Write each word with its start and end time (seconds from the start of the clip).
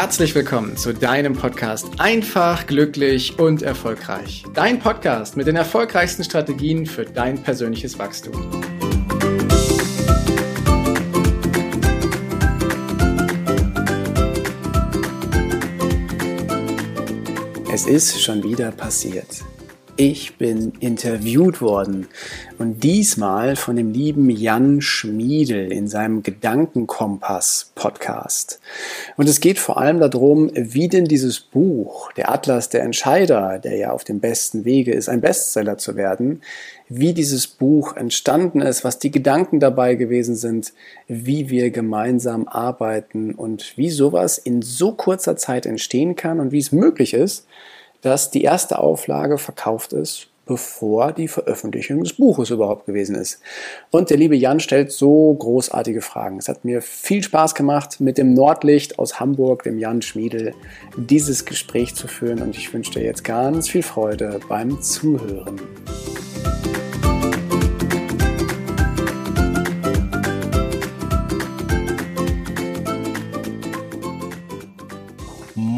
herzlich 0.00 0.34
willkommen 0.34 0.78
zu 0.78 0.94
deinem 0.94 1.34
Podcast 1.34 1.86
Einfach, 1.98 2.66
glücklich 2.66 3.38
und 3.38 3.60
erfolgreich. 3.60 4.44
Dein 4.54 4.78
Podcast 4.78 5.36
mit 5.36 5.46
den 5.46 5.56
erfolgreichsten 5.56 6.24
Strategien 6.24 6.86
für 6.86 7.04
dein 7.04 7.42
persönliches 7.42 7.98
Wachstum. 7.98 8.32
Es 17.70 17.84
ist 17.84 18.22
schon 18.22 18.42
wieder 18.42 18.72
passiert. 18.72 19.44
Ich 20.02 20.38
bin 20.38 20.72
interviewt 20.80 21.60
worden 21.60 22.06
und 22.58 22.82
diesmal 22.84 23.54
von 23.54 23.76
dem 23.76 23.92
lieben 23.92 24.30
Jan 24.30 24.80
Schmiedel 24.80 25.70
in 25.70 25.88
seinem 25.88 26.22
Gedankenkompass 26.22 27.72
Podcast. 27.74 28.60
Und 29.18 29.28
es 29.28 29.42
geht 29.42 29.58
vor 29.58 29.76
allem 29.76 30.00
darum, 30.00 30.50
wie 30.54 30.88
denn 30.88 31.04
dieses 31.04 31.38
Buch, 31.40 32.10
der 32.12 32.32
Atlas 32.32 32.70
der 32.70 32.82
Entscheider, 32.82 33.58
der 33.58 33.76
ja 33.76 33.90
auf 33.90 34.04
dem 34.04 34.20
besten 34.20 34.64
Wege 34.64 34.94
ist, 34.94 35.10
ein 35.10 35.20
Bestseller 35.20 35.76
zu 35.76 35.96
werden, 35.96 36.40
wie 36.88 37.12
dieses 37.12 37.46
Buch 37.46 37.94
entstanden 37.94 38.62
ist, 38.62 38.84
was 38.84 39.00
die 39.00 39.10
Gedanken 39.10 39.60
dabei 39.60 39.96
gewesen 39.96 40.34
sind, 40.34 40.72
wie 41.08 41.50
wir 41.50 41.70
gemeinsam 41.70 42.48
arbeiten 42.48 43.34
und 43.34 43.76
wie 43.76 43.90
sowas 43.90 44.38
in 44.38 44.62
so 44.62 44.92
kurzer 44.92 45.36
Zeit 45.36 45.66
entstehen 45.66 46.16
kann 46.16 46.40
und 46.40 46.52
wie 46.52 46.58
es 46.58 46.72
möglich 46.72 47.12
ist, 47.12 47.46
dass 48.02 48.30
die 48.30 48.42
erste 48.42 48.78
Auflage 48.78 49.38
verkauft 49.38 49.92
ist, 49.92 50.28
bevor 50.46 51.12
die 51.12 51.28
Veröffentlichung 51.28 52.02
des 52.02 52.14
Buches 52.14 52.50
überhaupt 52.50 52.86
gewesen 52.86 53.14
ist. 53.14 53.40
Und 53.92 54.10
der 54.10 54.16
liebe 54.16 54.34
Jan 54.34 54.58
stellt 54.58 54.90
so 54.90 55.32
großartige 55.34 56.02
Fragen. 56.02 56.38
Es 56.38 56.48
hat 56.48 56.64
mir 56.64 56.82
viel 56.82 57.22
Spaß 57.22 57.54
gemacht, 57.54 58.00
mit 58.00 58.18
dem 58.18 58.34
Nordlicht 58.34 58.98
aus 58.98 59.20
Hamburg, 59.20 59.62
dem 59.62 59.78
Jan 59.78 60.02
Schmiedel, 60.02 60.54
dieses 60.96 61.44
Gespräch 61.44 61.94
zu 61.94 62.08
führen. 62.08 62.42
Und 62.42 62.56
ich 62.56 62.74
wünsche 62.74 62.90
dir 62.90 63.04
jetzt 63.04 63.22
ganz 63.22 63.68
viel 63.68 63.84
Freude 63.84 64.40
beim 64.48 64.82
Zuhören. 64.82 65.60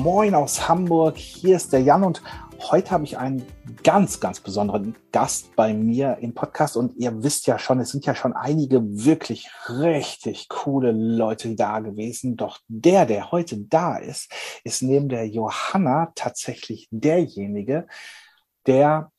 Moin 0.02 0.34
aus 0.34 0.68
Hamburg, 0.68 1.16
hier 1.16 1.54
ist 1.54 1.72
der 1.72 1.80
Jan 1.80 2.02
und 2.02 2.22
heute 2.58 2.90
habe 2.90 3.04
ich 3.04 3.18
einen 3.18 3.46
ganz, 3.84 4.18
ganz 4.18 4.40
besonderen 4.40 4.96
Gast 5.12 5.54
bei 5.54 5.74
mir 5.74 6.18
im 6.20 6.34
Podcast 6.34 6.76
und 6.76 6.96
ihr 6.96 7.22
wisst 7.22 7.46
ja 7.46 7.56
schon, 7.56 7.78
es 7.78 7.90
sind 7.90 8.04
ja 8.04 8.16
schon 8.16 8.32
einige 8.32 8.80
wirklich 8.82 9.48
richtig 9.68 10.48
coole 10.48 10.90
Leute 10.90 11.54
da 11.54 11.78
gewesen. 11.78 12.36
Doch 12.36 12.58
der, 12.66 13.06
der 13.06 13.30
heute 13.30 13.58
da 13.58 13.96
ist, 13.96 14.28
ist 14.64 14.82
neben 14.82 15.08
der 15.08 15.28
Johanna 15.28 16.10
tatsächlich 16.16 16.88
derjenige, 16.90 17.86
der 18.66 19.12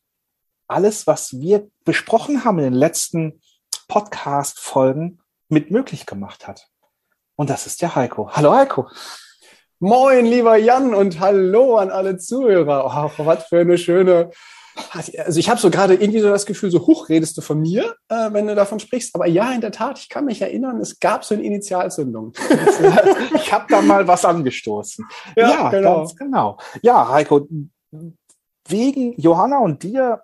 alles, 0.68 1.08
was 1.08 1.40
wir 1.40 1.70
besprochen 1.86 2.44
haben 2.44 2.58
in 2.58 2.66
den 2.66 2.74
letzten 2.74 3.40
Podcast-Folgen 3.88 5.22
mit 5.48 5.72
möglich 5.72 6.06
gemacht 6.06 6.46
hat. 6.46 6.68
Und 7.38 7.50
das 7.50 7.68
ist 7.68 7.82
der 7.82 7.96
Heiko. 7.96 8.32
Hallo 8.34 8.54
Heiko. 8.54 8.90
Moin, 9.84 10.26
lieber 10.26 10.56
Jan 10.56 10.96
und 10.96 11.20
hallo 11.20 11.76
an 11.76 11.92
alle 11.92 12.16
Zuhörer. 12.16 12.86
Oh, 13.18 13.26
was 13.26 13.48
für 13.48 13.60
eine 13.60 13.78
schöne. 13.78 14.30
Also 14.92 15.38
ich 15.38 15.50
habe 15.50 15.60
so 15.60 15.70
gerade 15.70 15.96
irgendwie 15.96 16.22
so 16.22 16.30
das 16.30 16.46
Gefühl, 16.46 16.72
so 16.72 16.88
hoch 16.88 17.10
redest 17.10 17.36
du 17.36 17.42
von 17.42 17.60
mir, 17.60 17.94
äh, 18.08 18.32
wenn 18.32 18.48
du 18.48 18.56
davon 18.56 18.80
sprichst. 18.80 19.14
Aber 19.14 19.28
ja, 19.28 19.52
in 19.52 19.60
der 19.60 19.74
Tat, 19.74 20.00
ich 20.00 20.08
kann 20.08 20.24
mich 20.24 20.42
erinnern, 20.42 20.80
es 20.80 21.02
gab 21.02 21.26
so 21.26 21.36
eine 21.36 21.44
Initialzündung. 21.44 22.32
ich 23.36 23.52
habe 23.52 23.66
da 23.68 23.82
mal 23.82 24.08
was 24.08 24.24
angestoßen. 24.24 25.06
Ja, 25.36 25.50
ja 25.50 25.70
genau. 25.70 25.98
ganz 25.98 26.16
genau. 26.16 26.58
Ja, 26.82 27.10
Heiko, 27.10 27.46
wegen 28.66 29.20
Johanna 29.20 29.58
und 29.58 29.84
dir 29.84 30.22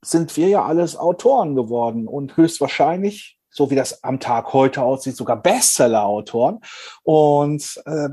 sind 0.00 0.34
wir 0.38 0.48
ja 0.48 0.64
alles 0.64 0.96
Autoren 0.96 1.54
geworden 1.54 2.08
und 2.08 2.38
höchstwahrscheinlich 2.38 3.36
so 3.56 3.70
wie 3.70 3.74
das 3.74 4.04
am 4.04 4.20
Tag 4.20 4.52
heute 4.52 4.82
aussieht, 4.82 5.16
sogar 5.16 5.40
Bestseller-Autoren. 5.40 6.60
Und 7.02 7.82
äh, 7.86 8.10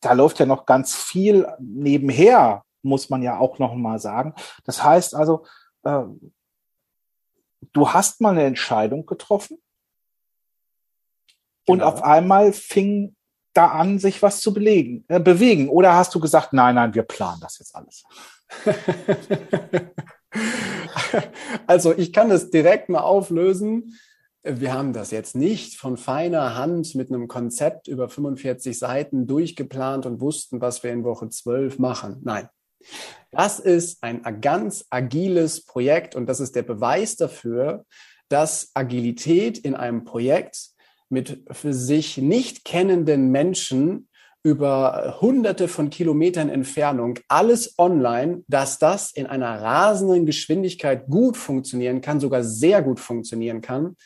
da 0.00 0.12
läuft 0.12 0.38
ja 0.38 0.46
noch 0.46 0.66
ganz 0.66 0.94
viel 0.94 1.46
nebenher, 1.58 2.64
muss 2.82 3.10
man 3.10 3.22
ja 3.22 3.38
auch 3.38 3.58
noch 3.58 3.74
mal 3.74 3.98
sagen. 3.98 4.34
Das 4.64 4.82
heißt 4.82 5.14
also, 5.14 5.44
äh, 5.84 6.02
du 7.72 7.88
hast 7.88 8.20
mal 8.20 8.30
eine 8.30 8.44
Entscheidung 8.44 9.06
getroffen 9.06 9.58
genau. 11.66 11.72
und 11.72 11.82
auf 11.82 12.02
einmal 12.02 12.52
fing 12.52 13.14
da 13.52 13.66
an, 13.68 13.98
sich 13.98 14.22
was 14.22 14.40
zu 14.40 14.54
belegen, 14.54 15.04
äh, 15.08 15.20
bewegen. 15.20 15.68
Oder 15.68 15.94
hast 15.94 16.14
du 16.14 16.20
gesagt, 16.20 16.52
nein, 16.52 16.76
nein, 16.76 16.94
wir 16.94 17.02
planen 17.02 17.40
das 17.40 17.58
jetzt 17.58 17.74
alles? 17.74 18.04
also 21.66 21.96
ich 21.96 22.12
kann 22.12 22.28
das 22.28 22.50
direkt 22.50 22.88
mal 22.88 23.00
auflösen 23.00 23.98
wir 24.42 24.72
haben 24.72 24.92
das 24.92 25.10
jetzt 25.10 25.36
nicht 25.36 25.76
von 25.76 25.96
feiner 25.96 26.56
Hand 26.56 26.94
mit 26.94 27.10
einem 27.10 27.28
Konzept 27.28 27.88
über 27.88 28.08
45 28.08 28.78
Seiten 28.78 29.26
durchgeplant 29.26 30.06
und 30.06 30.20
wussten, 30.20 30.60
was 30.60 30.82
wir 30.82 30.92
in 30.92 31.04
Woche 31.04 31.28
12 31.28 31.78
machen. 31.78 32.18
Nein. 32.22 32.48
Das 33.30 33.60
ist 33.60 34.02
ein 34.02 34.40
ganz 34.40 34.86
agiles 34.88 35.64
Projekt 35.64 36.16
und 36.16 36.26
das 36.26 36.40
ist 36.40 36.56
der 36.56 36.62
Beweis 36.62 37.16
dafür, 37.16 37.84
dass 38.28 38.70
Agilität 38.74 39.58
in 39.58 39.74
einem 39.74 40.04
Projekt 40.04 40.70
mit 41.10 41.44
für 41.50 41.74
sich 41.74 42.16
nicht 42.16 42.64
kennenden 42.64 43.30
Menschen 43.30 44.08
über 44.42 45.18
hunderte 45.20 45.68
von 45.68 45.90
Kilometern 45.90 46.48
Entfernung, 46.48 47.18
alles 47.28 47.78
online, 47.78 48.42
dass 48.48 48.78
das 48.78 49.12
in 49.12 49.26
einer 49.26 49.60
rasenden 49.60 50.24
Geschwindigkeit 50.24 51.06
gut 51.08 51.36
funktionieren 51.36 52.00
kann, 52.00 52.20
sogar 52.20 52.42
sehr 52.42 52.80
gut 52.80 53.00
funktionieren 53.00 53.60
kann 53.60 53.96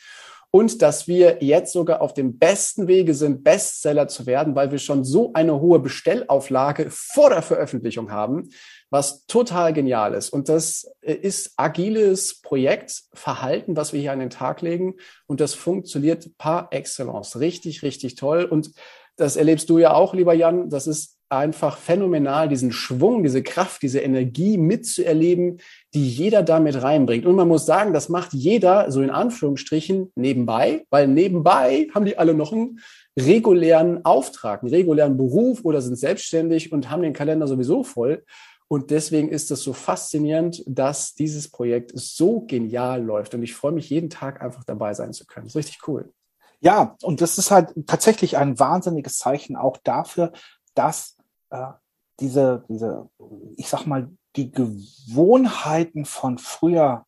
und 0.55 0.81
dass 0.81 1.05
wir 1.05 1.43
jetzt 1.43 1.73
sogar 1.73 2.01
auf 2.01 2.13
dem 2.13 2.37
besten 2.37 2.87
Wege 2.87 3.13
sind, 3.13 3.43
Bestseller 3.43 4.07
zu 4.07 4.25
werden, 4.25 4.55
weil 4.55 4.71
wir 4.71 4.79
schon 4.79 5.03
so 5.03 5.33
eine 5.33 5.59
hohe 5.59 5.79
Bestellauflage 5.79 6.87
vor 6.91 7.29
der 7.29 7.41
Veröffentlichung 7.41 8.09
haben, 8.09 8.47
was 8.89 9.25
total 9.25 9.73
genial 9.73 10.13
ist. 10.13 10.29
Und 10.29 10.47
das 10.47 10.89
ist 11.01 11.55
agiles 11.57 12.39
Projektverhalten, 12.39 13.75
was 13.75 13.91
wir 13.91 13.99
hier 13.99 14.13
an 14.13 14.19
den 14.19 14.29
Tag 14.29 14.61
legen. 14.61 14.95
Und 15.27 15.41
das 15.41 15.55
funktioniert 15.55 16.37
par 16.37 16.69
excellence. 16.71 17.37
Richtig, 17.37 17.83
richtig 17.83 18.15
toll. 18.15 18.45
Und 18.45 18.71
das 19.17 19.35
erlebst 19.35 19.69
du 19.69 19.77
ja 19.77 19.93
auch, 19.93 20.13
lieber 20.13 20.33
Jan. 20.33 20.69
Das 20.69 20.87
ist 20.87 21.14
einfach 21.29 21.77
phänomenal, 21.77 22.47
diesen 22.47 22.71
Schwung, 22.71 23.23
diese 23.23 23.43
Kraft, 23.43 23.81
diese 23.81 23.99
Energie 23.99 24.57
mitzuerleben, 24.57 25.59
die 25.93 26.07
jeder 26.07 26.43
damit 26.43 26.81
reinbringt. 26.81 27.25
Und 27.25 27.35
man 27.35 27.47
muss 27.47 27.65
sagen, 27.65 27.93
das 27.93 28.09
macht 28.09 28.33
jeder 28.33 28.91
so 28.91 29.01
in 29.01 29.09
Anführungsstrichen 29.09 30.11
nebenbei, 30.15 30.85
weil 30.89 31.07
nebenbei 31.07 31.87
haben 31.93 32.05
die 32.05 32.17
alle 32.17 32.33
noch 32.33 32.51
einen 32.51 32.79
regulären 33.17 34.05
Auftrag, 34.05 34.61
einen 34.61 34.73
regulären 34.73 35.17
Beruf 35.17 35.61
oder 35.63 35.81
sind 35.81 35.97
selbstständig 35.97 36.71
und 36.71 36.89
haben 36.89 37.01
den 37.01 37.13
Kalender 37.13 37.47
sowieso 37.47 37.83
voll. 37.83 38.23
Und 38.67 38.89
deswegen 38.89 39.29
ist 39.29 39.51
es 39.51 39.63
so 39.63 39.73
faszinierend, 39.73 40.63
dass 40.67 41.13
dieses 41.13 41.49
Projekt 41.49 41.91
so 41.93 42.41
genial 42.41 43.03
läuft. 43.03 43.33
Und 43.35 43.43
ich 43.43 43.53
freue 43.53 43.71
mich 43.71 43.89
jeden 43.89 44.09
Tag 44.09 44.41
einfach 44.41 44.63
dabei 44.63 44.93
sein 44.93 45.13
zu 45.13 45.25
können. 45.25 45.45
Das 45.45 45.51
ist 45.51 45.57
richtig 45.57 45.87
cool. 45.87 46.11
Ja, 46.61 46.95
und 47.03 47.21
das 47.21 47.37
ist 47.37 47.51
halt 47.51 47.73
tatsächlich 47.85 48.37
ein 48.37 48.57
wahnsinniges 48.57 49.19
Zeichen 49.19 49.55
auch 49.55 49.77
dafür, 49.83 50.31
dass 50.73 51.14
äh, 51.49 51.71
diese, 52.19 52.65
diese, 52.69 53.09
ich 53.57 53.67
sag 53.67 53.85
mal, 53.85 54.09
die 54.35 54.51
Gewohnheiten 54.51 56.05
von 56.05 56.37
früher, 56.37 57.05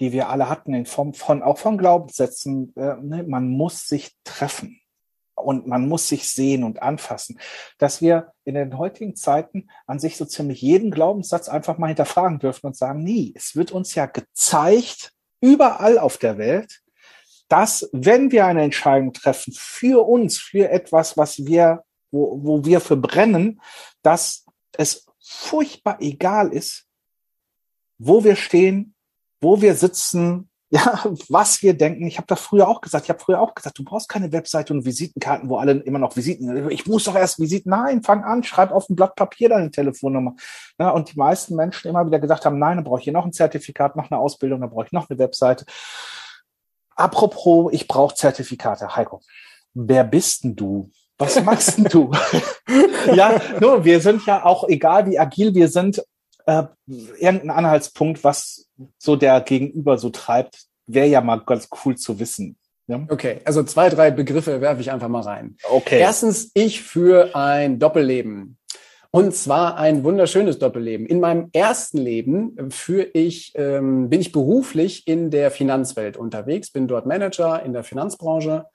die 0.00 0.12
wir 0.12 0.28
alle 0.28 0.48
hatten, 0.48 0.74
in 0.74 0.86
Form 0.86 1.14
von, 1.14 1.42
auch 1.42 1.58
von 1.58 1.78
Glaubenssätzen, 1.78 2.72
äh, 2.76 2.96
ne, 2.96 3.24
man 3.24 3.48
muss 3.48 3.86
sich 3.86 4.12
treffen 4.24 4.80
und 5.34 5.66
man 5.66 5.88
muss 5.88 6.08
sich 6.08 6.28
sehen 6.28 6.64
und 6.64 6.82
anfassen, 6.82 7.38
dass 7.78 8.00
wir 8.00 8.32
in 8.44 8.54
den 8.54 8.76
heutigen 8.78 9.16
Zeiten 9.16 9.68
an 9.86 9.98
sich 9.98 10.16
so 10.16 10.24
ziemlich 10.24 10.60
jeden 10.62 10.90
Glaubenssatz 10.90 11.48
einfach 11.48 11.78
mal 11.78 11.88
hinterfragen 11.88 12.38
dürfen 12.38 12.66
und 12.66 12.76
sagen, 12.76 13.02
nie, 13.02 13.32
es 13.36 13.56
wird 13.56 13.72
uns 13.72 13.94
ja 13.94 14.06
gezeigt, 14.06 15.12
überall 15.40 15.98
auf 15.98 16.18
der 16.18 16.38
Welt, 16.38 16.80
dass 17.48 17.88
wenn 17.92 18.30
wir 18.30 18.46
eine 18.46 18.62
Entscheidung 18.62 19.12
treffen 19.12 19.52
für 19.56 20.06
uns, 20.06 20.38
für 20.38 20.68
etwas, 20.68 21.16
was 21.16 21.46
wir 21.46 21.84
wo, 22.10 22.40
wo 22.42 22.64
wir 22.64 22.80
verbrennen, 22.80 23.60
dass 24.02 24.44
es 24.76 25.06
furchtbar 25.20 25.98
egal 26.00 26.52
ist, 26.52 26.86
wo 27.98 28.24
wir 28.24 28.36
stehen, 28.36 28.94
wo 29.40 29.60
wir 29.60 29.74
sitzen, 29.74 30.48
ja, 30.70 31.02
was 31.30 31.62
wir 31.62 31.72
denken. 31.72 32.06
Ich 32.06 32.18
habe 32.18 32.26
das 32.26 32.40
früher 32.40 32.68
auch 32.68 32.82
gesagt. 32.82 33.06
Ich 33.06 33.08
habe 33.08 33.20
früher 33.20 33.40
auch 33.40 33.54
gesagt, 33.54 33.78
du 33.78 33.84
brauchst 33.84 34.08
keine 34.08 34.32
Webseite 34.32 34.74
und 34.74 34.84
Visitenkarten, 34.84 35.48
wo 35.48 35.56
alle 35.56 35.72
immer 35.72 35.98
noch 35.98 36.14
Visiten. 36.14 36.68
Ich 36.70 36.86
muss 36.86 37.04
doch 37.04 37.14
erst 37.14 37.38
Visiten. 37.38 37.70
Nein, 37.70 38.02
fang 38.02 38.22
an, 38.22 38.44
schreib 38.44 38.70
auf 38.70 38.86
ein 38.90 38.94
Blatt 38.94 39.16
Papier 39.16 39.48
deine 39.48 39.70
Telefonnummer. 39.70 40.34
Ja, 40.78 40.90
und 40.90 41.10
die 41.10 41.18
meisten 41.18 41.56
Menschen 41.56 41.88
immer 41.88 42.04
wieder 42.06 42.18
gesagt 42.18 42.44
haben, 42.44 42.58
nein, 42.58 42.76
dann 42.76 42.84
brauche 42.84 42.98
ich 42.98 43.04
hier 43.04 43.14
noch 43.14 43.24
ein 43.24 43.32
Zertifikat, 43.32 43.96
noch 43.96 44.10
eine 44.10 44.20
Ausbildung, 44.20 44.60
dann 44.60 44.68
brauche 44.68 44.84
ich 44.84 44.92
noch 44.92 45.08
eine 45.08 45.18
Webseite. 45.18 45.64
Apropos, 46.94 47.72
ich 47.72 47.88
brauche 47.88 48.14
Zertifikate. 48.14 48.94
Heiko, 48.94 49.22
wer 49.72 50.04
bist 50.04 50.44
denn 50.44 50.54
du? 50.54 50.90
Was 51.18 51.42
machst 51.42 51.76
denn 51.76 51.84
du? 51.84 52.12
ja, 53.14 53.40
nur 53.60 53.84
wir 53.84 54.00
sind 54.00 54.24
ja 54.24 54.44
auch, 54.44 54.68
egal 54.68 55.10
wie 55.10 55.18
agil 55.18 55.54
wir 55.54 55.68
sind, 55.68 56.02
äh, 56.46 56.62
irgendein 57.18 57.50
Anhaltspunkt, 57.50 58.22
was 58.22 58.66
so 58.98 59.16
der 59.16 59.40
Gegenüber 59.40 59.98
so 59.98 60.10
treibt, 60.10 60.66
wäre 60.86 61.06
ja 61.06 61.20
mal 61.20 61.42
ganz 61.44 61.68
cool 61.84 61.96
zu 61.96 62.18
wissen. 62.20 62.56
Ja? 62.86 63.04
Okay, 63.08 63.40
also 63.44 63.62
zwei, 63.64 63.90
drei 63.90 64.10
Begriffe 64.10 64.60
werfe 64.60 64.80
ich 64.80 64.90
einfach 64.90 65.08
mal 65.08 65.22
rein. 65.22 65.56
Okay. 65.68 66.00
Erstens, 66.00 66.50
ich 66.54 66.82
für 66.82 67.34
ein 67.34 67.78
Doppelleben. 67.78 68.56
Und 69.10 69.34
zwar 69.34 69.78
ein 69.78 70.04
wunderschönes 70.04 70.58
Doppelleben. 70.58 71.06
In 71.06 71.20
meinem 71.20 71.48
ersten 71.52 71.98
Leben 71.98 72.70
führe 72.70 73.08
ich, 73.14 73.52
ähm, 73.56 74.10
bin 74.10 74.20
ich 74.20 74.32
beruflich 74.32 75.08
in 75.08 75.30
der 75.30 75.50
Finanzwelt 75.50 76.16
unterwegs, 76.16 76.70
bin 76.70 76.88
dort 76.88 77.06
Manager 77.06 77.62
in 77.62 77.72
der 77.72 77.84
Finanzbranche 77.84 78.66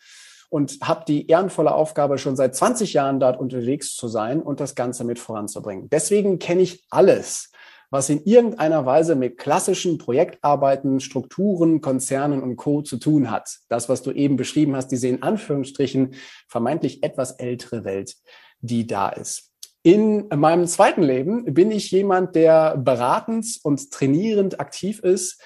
und 0.53 0.77
habe 0.83 1.03
die 1.07 1.25
ehrenvolle 1.25 1.73
Aufgabe, 1.73 2.19
schon 2.19 2.35
seit 2.35 2.55
20 2.55 2.93
Jahren 2.93 3.19
dort 3.19 3.39
unterwegs 3.39 3.95
zu 3.95 4.07
sein 4.07 4.39
und 4.39 4.59
das 4.59 4.75
Ganze 4.75 5.03
mit 5.03 5.17
voranzubringen. 5.17 5.89
Deswegen 5.89 6.37
kenne 6.37 6.61
ich 6.61 6.85
alles, 6.91 7.51
was 7.89 8.07
in 8.11 8.23
irgendeiner 8.23 8.85
Weise 8.85 9.15
mit 9.15 9.39
klassischen 9.39 9.97
Projektarbeiten, 9.97 10.99
Strukturen, 10.99 11.81
Konzernen 11.81 12.43
und 12.43 12.55
Co. 12.55 12.83
zu 12.83 12.97
tun 12.97 13.31
hat. 13.31 13.61
Das, 13.67 13.89
was 13.89 14.03
du 14.03 14.11
eben 14.11 14.35
beschrieben 14.35 14.75
hast, 14.75 14.89
diese 14.89 15.07
in 15.07 15.23
Anführungsstrichen 15.23 16.13
vermeintlich 16.47 17.01
etwas 17.01 17.31
ältere 17.31 17.83
Welt, 17.83 18.13
die 18.61 18.85
da 18.85 19.09
ist. 19.09 19.49
In 19.81 20.27
meinem 20.35 20.67
zweiten 20.67 21.01
Leben 21.01 21.51
bin 21.51 21.71
ich 21.71 21.89
jemand, 21.89 22.35
der 22.35 22.77
beratend 22.77 23.59
und 23.63 23.89
trainierend 23.89 24.59
aktiv 24.59 24.99
ist, 24.99 25.41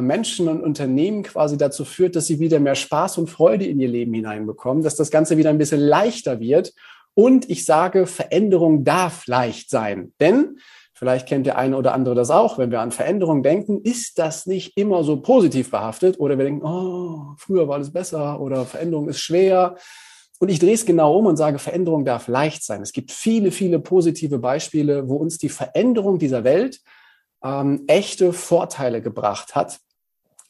Menschen 0.00 0.48
und 0.48 0.62
Unternehmen 0.62 1.22
quasi 1.22 1.58
dazu 1.58 1.84
führt, 1.84 2.16
dass 2.16 2.26
sie 2.26 2.40
wieder 2.40 2.60
mehr 2.60 2.74
Spaß 2.74 3.18
und 3.18 3.28
Freude 3.28 3.66
in 3.66 3.80
ihr 3.80 3.88
Leben 3.88 4.14
hineinbekommen, 4.14 4.82
dass 4.82 4.96
das 4.96 5.10
Ganze 5.10 5.36
wieder 5.36 5.50
ein 5.50 5.58
bisschen 5.58 5.80
leichter 5.80 6.40
wird. 6.40 6.72
Und 7.14 7.50
ich 7.50 7.64
sage, 7.64 8.06
Veränderung 8.06 8.84
darf 8.84 9.26
leicht 9.26 9.70
sein. 9.70 10.12
Denn 10.20 10.56
Vielleicht 11.02 11.26
kennt 11.26 11.46
der 11.46 11.58
eine 11.58 11.76
oder 11.76 11.94
andere 11.94 12.14
das 12.14 12.30
auch. 12.30 12.58
Wenn 12.58 12.70
wir 12.70 12.80
an 12.80 12.92
Veränderung 12.92 13.42
denken, 13.42 13.80
ist 13.82 14.20
das 14.20 14.46
nicht 14.46 14.76
immer 14.76 15.02
so 15.02 15.20
positiv 15.20 15.68
behaftet 15.72 16.20
oder 16.20 16.38
wir 16.38 16.44
denken, 16.44 16.64
oh, 16.64 17.34
früher 17.38 17.66
war 17.66 17.74
alles 17.74 17.92
besser 17.92 18.40
oder 18.40 18.64
Veränderung 18.66 19.08
ist 19.08 19.18
schwer. 19.18 19.74
Und 20.38 20.48
ich 20.48 20.60
drehe 20.60 20.74
es 20.74 20.86
genau 20.86 21.18
um 21.18 21.26
und 21.26 21.36
sage, 21.36 21.58
Veränderung 21.58 22.04
darf 22.04 22.28
leicht 22.28 22.62
sein. 22.62 22.82
Es 22.82 22.92
gibt 22.92 23.10
viele, 23.10 23.50
viele 23.50 23.80
positive 23.80 24.38
Beispiele, 24.38 25.08
wo 25.08 25.16
uns 25.16 25.38
die 25.38 25.48
Veränderung 25.48 26.20
dieser 26.20 26.44
Welt 26.44 26.78
ähm, 27.44 27.84
echte 27.86 28.32
Vorteile 28.32 29.02
gebracht 29.02 29.54
hat. 29.54 29.80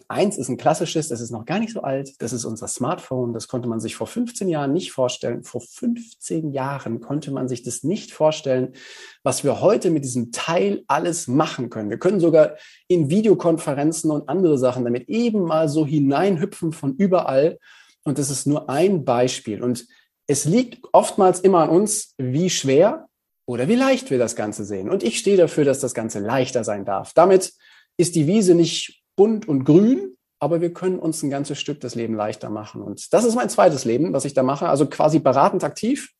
Eins 0.08 0.36
ist 0.36 0.48
ein 0.48 0.58
klassisches, 0.58 1.08
das 1.08 1.22
ist 1.22 1.30
noch 1.30 1.46
gar 1.46 1.58
nicht 1.58 1.72
so 1.72 1.82
alt, 1.82 2.20
das 2.20 2.34
ist 2.34 2.44
unser 2.44 2.68
Smartphone. 2.68 3.32
Das 3.32 3.48
konnte 3.48 3.68
man 3.68 3.80
sich 3.80 3.96
vor 3.96 4.06
15 4.06 4.48
Jahren 4.48 4.72
nicht 4.74 4.92
vorstellen. 4.92 5.42
Vor 5.42 5.62
15 5.62 6.52
Jahren 6.52 7.00
konnte 7.00 7.30
man 7.30 7.48
sich 7.48 7.62
das 7.62 7.82
nicht 7.82 8.12
vorstellen, 8.12 8.74
was 9.22 9.42
wir 9.42 9.62
heute 9.62 9.90
mit 9.90 10.04
diesem 10.04 10.30
Teil 10.30 10.82
alles 10.86 11.28
machen 11.28 11.70
können. 11.70 11.88
Wir 11.88 11.98
können 11.98 12.20
sogar 12.20 12.56
in 12.88 13.08
Videokonferenzen 13.08 14.10
und 14.10 14.28
andere 14.28 14.58
Sachen 14.58 14.84
damit 14.84 15.08
eben 15.08 15.44
mal 15.44 15.68
so 15.68 15.86
hineinhüpfen 15.86 16.72
von 16.72 16.94
überall 16.96 17.58
und 18.04 18.18
das 18.18 18.30
ist 18.30 18.46
nur 18.46 18.68
ein 18.68 19.04
Beispiel. 19.04 19.62
Und 19.62 19.86
es 20.26 20.44
liegt 20.44 20.84
oftmals 20.92 21.40
immer 21.40 21.60
an 21.60 21.68
uns, 21.68 22.14
wie 22.18 22.50
schwer 22.50 23.08
oder 23.52 23.68
wie 23.68 23.74
leicht 23.74 24.10
wir 24.10 24.18
das 24.18 24.34
Ganze 24.34 24.64
sehen. 24.64 24.88
Und 24.88 25.02
ich 25.02 25.18
stehe 25.18 25.36
dafür, 25.36 25.66
dass 25.66 25.78
das 25.78 25.92
Ganze 25.92 26.20
leichter 26.20 26.64
sein 26.64 26.86
darf. 26.86 27.12
Damit 27.12 27.52
ist 27.98 28.14
die 28.14 28.26
Wiese 28.26 28.54
nicht 28.54 29.02
bunt 29.14 29.46
und 29.46 29.64
grün, 29.64 30.16
aber 30.38 30.62
wir 30.62 30.72
können 30.72 30.98
uns 30.98 31.22
ein 31.22 31.28
ganzes 31.28 31.60
Stück 31.60 31.78
das 31.80 31.94
Leben 31.94 32.14
leichter 32.14 32.48
machen. 32.48 32.80
Und 32.80 33.12
das 33.12 33.24
ist 33.24 33.34
mein 33.34 33.50
zweites 33.50 33.84
Leben, 33.84 34.14
was 34.14 34.24
ich 34.24 34.32
da 34.32 34.42
mache. 34.42 34.70
Also 34.70 34.86
quasi 34.86 35.18
beratend 35.18 35.64
aktiv. 35.64 36.12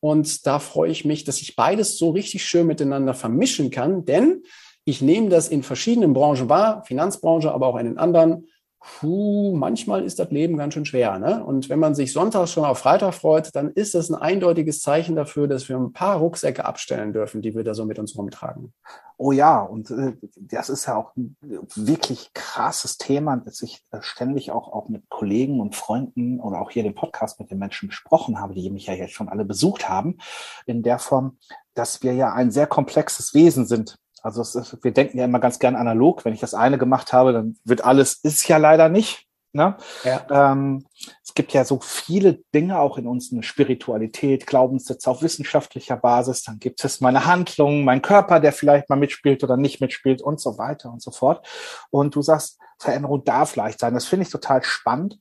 Und 0.00 0.46
da 0.46 0.58
freue 0.58 0.90
ich 0.90 1.04
mich, 1.04 1.24
dass 1.24 1.42
ich 1.42 1.56
beides 1.56 1.98
so 1.98 2.08
richtig 2.08 2.42
schön 2.46 2.66
miteinander 2.66 3.12
vermischen 3.12 3.70
kann, 3.70 4.06
denn 4.06 4.42
ich 4.84 5.02
nehme 5.02 5.28
das 5.28 5.48
in 5.48 5.62
verschiedenen 5.62 6.14
Branchen 6.14 6.48
wahr, 6.48 6.84
Finanzbranche, 6.86 7.52
aber 7.52 7.66
auch 7.66 7.76
in 7.76 7.84
den 7.84 7.98
anderen 7.98 8.48
puh, 8.82 9.54
manchmal 9.56 10.04
ist 10.04 10.18
das 10.18 10.30
Leben 10.30 10.56
ganz 10.56 10.74
schön 10.74 10.84
schwer. 10.84 11.18
Ne? 11.18 11.44
Und 11.44 11.68
wenn 11.68 11.78
man 11.78 11.94
sich 11.94 12.12
sonntags 12.12 12.52
schon 12.52 12.64
auf 12.64 12.78
Freitag 12.78 13.14
freut, 13.14 13.54
dann 13.54 13.70
ist 13.70 13.94
das 13.94 14.10
ein 14.10 14.14
eindeutiges 14.14 14.80
Zeichen 14.80 15.16
dafür, 15.16 15.48
dass 15.48 15.68
wir 15.68 15.76
ein 15.76 15.92
paar 15.92 16.18
Rucksäcke 16.18 16.64
abstellen 16.64 17.12
dürfen, 17.12 17.42
die 17.42 17.54
wir 17.54 17.64
da 17.64 17.74
so 17.74 17.84
mit 17.84 17.98
uns 17.98 18.16
rumtragen. 18.16 18.72
Oh 19.16 19.30
ja, 19.30 19.60
und 19.60 19.90
äh, 19.90 20.14
das 20.36 20.68
ist 20.68 20.86
ja 20.86 20.96
auch 20.96 21.14
ein 21.16 21.36
wirklich 21.76 22.32
krasses 22.34 22.98
Thema, 22.98 23.36
das 23.36 23.62
ich 23.62 23.82
äh, 23.92 23.98
ständig 24.00 24.50
auch, 24.50 24.72
auch 24.72 24.88
mit 24.88 25.08
Kollegen 25.08 25.60
und 25.60 25.76
Freunden 25.76 26.40
oder 26.40 26.60
auch 26.60 26.70
hier 26.70 26.82
den 26.82 26.94
Podcast 26.94 27.38
mit 27.38 27.50
den 27.50 27.58
Menschen 27.58 27.88
besprochen 27.88 28.40
habe, 28.40 28.54
die 28.54 28.68
mich 28.70 28.86
ja 28.86 28.94
jetzt 28.94 29.12
schon 29.14 29.28
alle 29.28 29.44
besucht 29.44 29.88
haben, 29.88 30.18
in 30.66 30.82
der 30.82 30.98
Form, 30.98 31.38
dass 31.74 32.02
wir 32.02 32.14
ja 32.14 32.32
ein 32.32 32.50
sehr 32.50 32.66
komplexes 32.66 33.32
Wesen 33.32 33.66
sind 33.66 33.96
also 34.22 34.42
ist, 34.42 34.82
wir 34.82 34.92
denken 34.92 35.18
ja 35.18 35.24
immer 35.24 35.40
ganz 35.40 35.58
gern 35.58 35.76
analog. 35.76 36.24
Wenn 36.24 36.32
ich 36.34 36.40
das 36.40 36.54
eine 36.54 36.78
gemacht 36.78 37.12
habe, 37.12 37.32
dann 37.32 37.56
wird 37.64 37.84
alles, 37.84 38.14
ist 38.22 38.46
ja 38.48 38.56
leider 38.56 38.88
nicht. 38.88 39.26
Ne? 39.54 39.76
Ja. 40.04 40.52
Ähm, 40.52 40.86
es 41.22 41.34
gibt 41.34 41.52
ja 41.52 41.64
so 41.64 41.78
viele 41.82 42.42
Dinge 42.54 42.78
auch 42.78 42.96
in 42.96 43.06
uns, 43.06 43.32
eine 43.32 43.42
Spiritualität, 43.42 44.46
Glaubenssätze 44.46 45.10
auf 45.10 45.20
wissenschaftlicher 45.20 45.96
Basis. 45.96 46.44
Dann 46.44 46.58
gibt 46.58 46.82
es 46.84 47.02
meine 47.02 47.26
Handlungen, 47.26 47.84
mein 47.84 48.00
Körper, 48.00 48.40
der 48.40 48.52
vielleicht 48.52 48.88
mal 48.88 48.96
mitspielt 48.96 49.44
oder 49.44 49.58
nicht 49.58 49.80
mitspielt 49.82 50.22
und 50.22 50.40
so 50.40 50.56
weiter 50.56 50.90
und 50.90 51.02
so 51.02 51.10
fort. 51.10 51.46
Und 51.90 52.14
du 52.14 52.22
sagst, 52.22 52.58
Veränderung 52.78 53.24
darf 53.24 53.54
leicht 53.56 53.80
sein. 53.80 53.92
Das 53.92 54.06
finde 54.06 54.24
ich 54.24 54.32
total 54.32 54.62
spannend, 54.62 55.18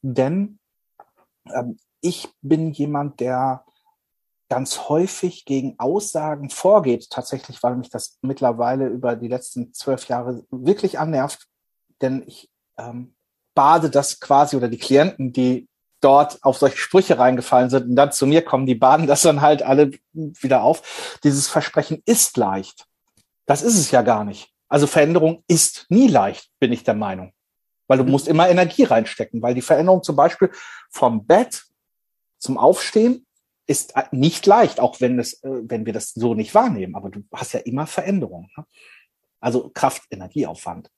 denn 0.00 0.60
ähm, 1.52 1.76
ich 2.00 2.28
bin 2.40 2.70
jemand, 2.70 3.18
der 3.18 3.64
ganz 4.52 4.90
häufig 4.90 5.46
gegen 5.46 5.78
Aussagen 5.78 6.50
vorgeht, 6.50 7.08
tatsächlich, 7.08 7.62
weil 7.62 7.74
mich 7.74 7.88
das 7.88 8.18
mittlerweile 8.20 8.86
über 8.86 9.16
die 9.16 9.28
letzten 9.28 9.72
zwölf 9.72 10.08
Jahre 10.08 10.44
wirklich 10.50 10.98
annervt, 10.98 11.46
denn 12.02 12.22
ich 12.26 12.50
ähm, 12.76 13.14
bade 13.54 13.88
das 13.88 14.20
quasi 14.20 14.54
oder 14.54 14.68
die 14.68 14.76
Klienten, 14.76 15.32
die 15.32 15.70
dort 16.02 16.44
auf 16.44 16.58
solche 16.58 16.76
Sprüche 16.76 17.18
reingefallen 17.18 17.70
sind 17.70 17.86
und 17.86 17.96
dann 17.96 18.12
zu 18.12 18.26
mir 18.26 18.42
kommen, 18.42 18.66
die 18.66 18.74
baden 18.74 19.06
das 19.06 19.22
dann 19.22 19.40
halt 19.40 19.62
alle 19.62 19.92
wieder 20.12 20.62
auf. 20.62 21.18
Dieses 21.24 21.48
Versprechen 21.48 22.02
ist 22.04 22.36
leicht. 22.36 22.84
Das 23.46 23.62
ist 23.62 23.78
es 23.78 23.90
ja 23.90 24.02
gar 24.02 24.22
nicht. 24.22 24.52
Also 24.68 24.86
Veränderung 24.86 25.44
ist 25.48 25.86
nie 25.88 26.08
leicht, 26.08 26.50
bin 26.58 26.72
ich 26.72 26.84
der 26.84 26.92
Meinung. 26.92 27.32
Weil 27.86 27.96
du 27.96 28.04
musst 28.04 28.28
immer 28.28 28.50
Energie 28.50 28.84
reinstecken, 28.84 29.40
weil 29.40 29.54
die 29.54 29.62
Veränderung 29.62 30.02
zum 30.02 30.14
Beispiel 30.14 30.50
vom 30.90 31.24
Bett 31.24 31.64
zum 32.36 32.58
Aufstehen 32.58 33.24
ist 33.66 33.94
nicht 34.10 34.46
leicht, 34.46 34.80
auch 34.80 35.00
wenn, 35.00 35.18
es, 35.18 35.42
äh, 35.44 35.50
wenn 35.62 35.86
wir 35.86 35.92
das 35.92 36.12
so 36.12 36.34
nicht 36.34 36.54
wahrnehmen. 36.54 36.94
Aber 36.94 37.10
du 37.10 37.22
hast 37.32 37.52
ja 37.52 37.60
immer 37.60 37.86
Veränderungen. 37.86 38.50
Ne? 38.56 38.64
Also 39.40 39.70
Kraft, 39.72 40.02
Energieaufwand. 40.10 40.90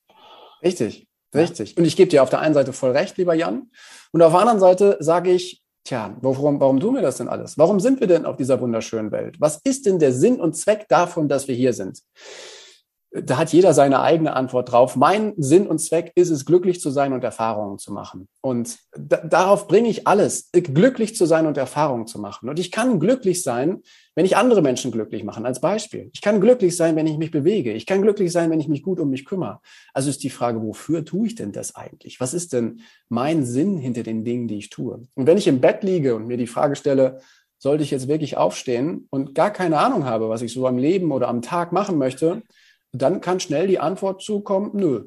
Richtig, 0.63 1.07
richtig. 1.33 1.77
Und 1.77 1.85
ich 1.85 1.95
gebe 1.95 2.09
dir 2.09 2.23
auf 2.23 2.29
der 2.29 2.39
einen 2.39 2.53
Seite 2.53 2.73
voll 2.73 2.91
recht, 2.91 3.17
lieber 3.17 3.33
Jan. 3.33 3.71
Und 4.11 4.21
auf 4.21 4.31
der 4.31 4.41
anderen 4.41 4.59
Seite 4.59 4.97
sage 4.99 5.31
ich, 5.31 5.63
tja, 5.83 6.15
warum, 6.21 6.59
warum 6.59 6.79
tun 6.79 6.95
wir 6.95 7.01
das 7.01 7.17
denn 7.17 7.27
alles? 7.27 7.57
Warum 7.57 7.79
sind 7.79 7.99
wir 7.99 8.07
denn 8.07 8.25
auf 8.25 8.37
dieser 8.37 8.59
wunderschönen 8.59 9.11
Welt? 9.11 9.39
Was 9.39 9.59
ist 9.63 9.85
denn 9.85 9.99
der 9.99 10.11
Sinn 10.13 10.39
und 10.39 10.55
Zweck 10.55 10.87
davon, 10.89 11.29
dass 11.29 11.47
wir 11.47 11.55
hier 11.55 11.73
sind? 11.73 12.01
Da 13.23 13.37
hat 13.37 13.53
jeder 13.53 13.73
seine 13.73 14.01
eigene 14.01 14.33
Antwort 14.33 14.71
drauf. 14.71 14.95
Mein 14.95 15.33
Sinn 15.37 15.67
und 15.67 15.79
Zweck 15.79 16.11
ist 16.15 16.29
es, 16.29 16.45
glücklich 16.45 16.81
zu 16.81 16.89
sein 16.89 17.13
und 17.13 17.23
Erfahrungen 17.23 17.77
zu 17.77 17.93
machen. 17.93 18.27
Und 18.41 18.77
da, 18.97 19.17
darauf 19.17 19.67
bringe 19.67 19.89
ich 19.89 20.07
alles, 20.07 20.49
glücklich 20.51 21.15
zu 21.15 21.25
sein 21.25 21.47
und 21.47 21.57
Erfahrungen 21.57 22.07
zu 22.07 22.19
machen. 22.19 22.49
Und 22.49 22.59
ich 22.59 22.71
kann 22.71 22.99
glücklich 22.99 23.43
sein, 23.43 23.81
wenn 24.15 24.25
ich 24.25 24.37
andere 24.37 24.61
Menschen 24.61 24.91
glücklich 24.91 25.23
mache, 25.23 25.43
als 25.43 25.61
Beispiel. 25.61 26.09
Ich 26.13 26.21
kann 26.21 26.41
glücklich 26.41 26.75
sein, 26.75 26.95
wenn 26.95 27.07
ich 27.07 27.17
mich 27.17 27.31
bewege. 27.31 27.73
Ich 27.73 27.85
kann 27.85 28.01
glücklich 28.01 28.31
sein, 28.31 28.49
wenn 28.49 28.59
ich 28.59 28.67
mich 28.67 28.83
gut 28.83 28.99
um 28.99 29.09
mich 29.09 29.25
kümmere. 29.25 29.59
Also 29.93 30.09
ist 30.09 30.23
die 30.23 30.29
Frage, 30.29 30.61
wofür 30.61 31.05
tue 31.05 31.27
ich 31.27 31.35
denn 31.35 31.51
das 31.51 31.75
eigentlich? 31.75 32.19
Was 32.19 32.33
ist 32.33 32.53
denn 32.53 32.81
mein 33.07 33.45
Sinn 33.45 33.77
hinter 33.77 34.03
den 34.03 34.23
Dingen, 34.25 34.47
die 34.47 34.57
ich 34.57 34.69
tue? 34.69 35.03
Und 35.15 35.27
wenn 35.27 35.37
ich 35.37 35.47
im 35.47 35.61
Bett 35.61 35.83
liege 35.83 36.15
und 36.15 36.27
mir 36.27 36.37
die 36.37 36.47
Frage 36.47 36.75
stelle, 36.75 37.19
sollte 37.57 37.83
ich 37.83 37.91
jetzt 37.91 38.07
wirklich 38.07 38.37
aufstehen 38.37 39.07
und 39.09 39.33
gar 39.33 39.51
keine 39.51 39.79
Ahnung 39.79 40.05
habe, 40.05 40.29
was 40.29 40.41
ich 40.41 40.53
so 40.53 40.67
am 40.67 40.77
Leben 40.77 41.11
oder 41.11 41.29
am 41.29 41.41
Tag 41.41 41.71
machen 41.71 41.97
möchte, 41.97 42.43
dann 43.01 43.21
kann 43.21 43.39
schnell 43.39 43.67
die 43.67 43.79
Antwort 43.79 44.21
zukommen, 44.21 44.71
nö. 44.73 45.05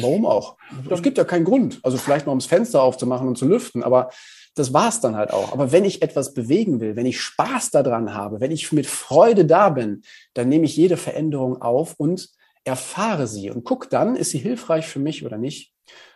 Warum 0.00 0.24
auch? 0.24 0.56
Es 0.88 1.02
gibt 1.02 1.18
ja 1.18 1.24
keinen 1.24 1.44
Grund. 1.44 1.80
Also 1.82 1.98
vielleicht 1.98 2.26
mal 2.26 2.32
ums 2.32 2.46
Fenster 2.46 2.82
aufzumachen 2.82 3.28
und 3.28 3.36
zu 3.36 3.46
lüften, 3.46 3.82
aber 3.82 4.10
das 4.54 4.72
war's 4.72 5.00
dann 5.00 5.16
halt 5.16 5.32
auch. 5.32 5.52
Aber 5.52 5.70
wenn 5.70 5.84
ich 5.84 6.02
etwas 6.02 6.32
bewegen 6.34 6.80
will, 6.80 6.96
wenn 6.96 7.06
ich 7.06 7.20
Spaß 7.20 7.70
daran 7.70 8.14
habe, 8.14 8.40
wenn 8.40 8.50
ich 8.50 8.72
mit 8.72 8.86
Freude 8.86 9.44
da 9.44 9.68
bin, 9.68 10.02
dann 10.34 10.48
nehme 10.48 10.64
ich 10.64 10.76
jede 10.76 10.96
Veränderung 10.96 11.60
auf 11.60 11.94
und 11.98 12.30
erfahre 12.64 13.26
sie 13.26 13.50
und 13.50 13.64
guck 13.64 13.90
dann, 13.90 14.16
ist 14.16 14.30
sie 14.30 14.38
hilfreich 14.38 14.86
für 14.86 14.98
mich 14.98 15.24
oder 15.24 15.38
nicht. 15.38 15.72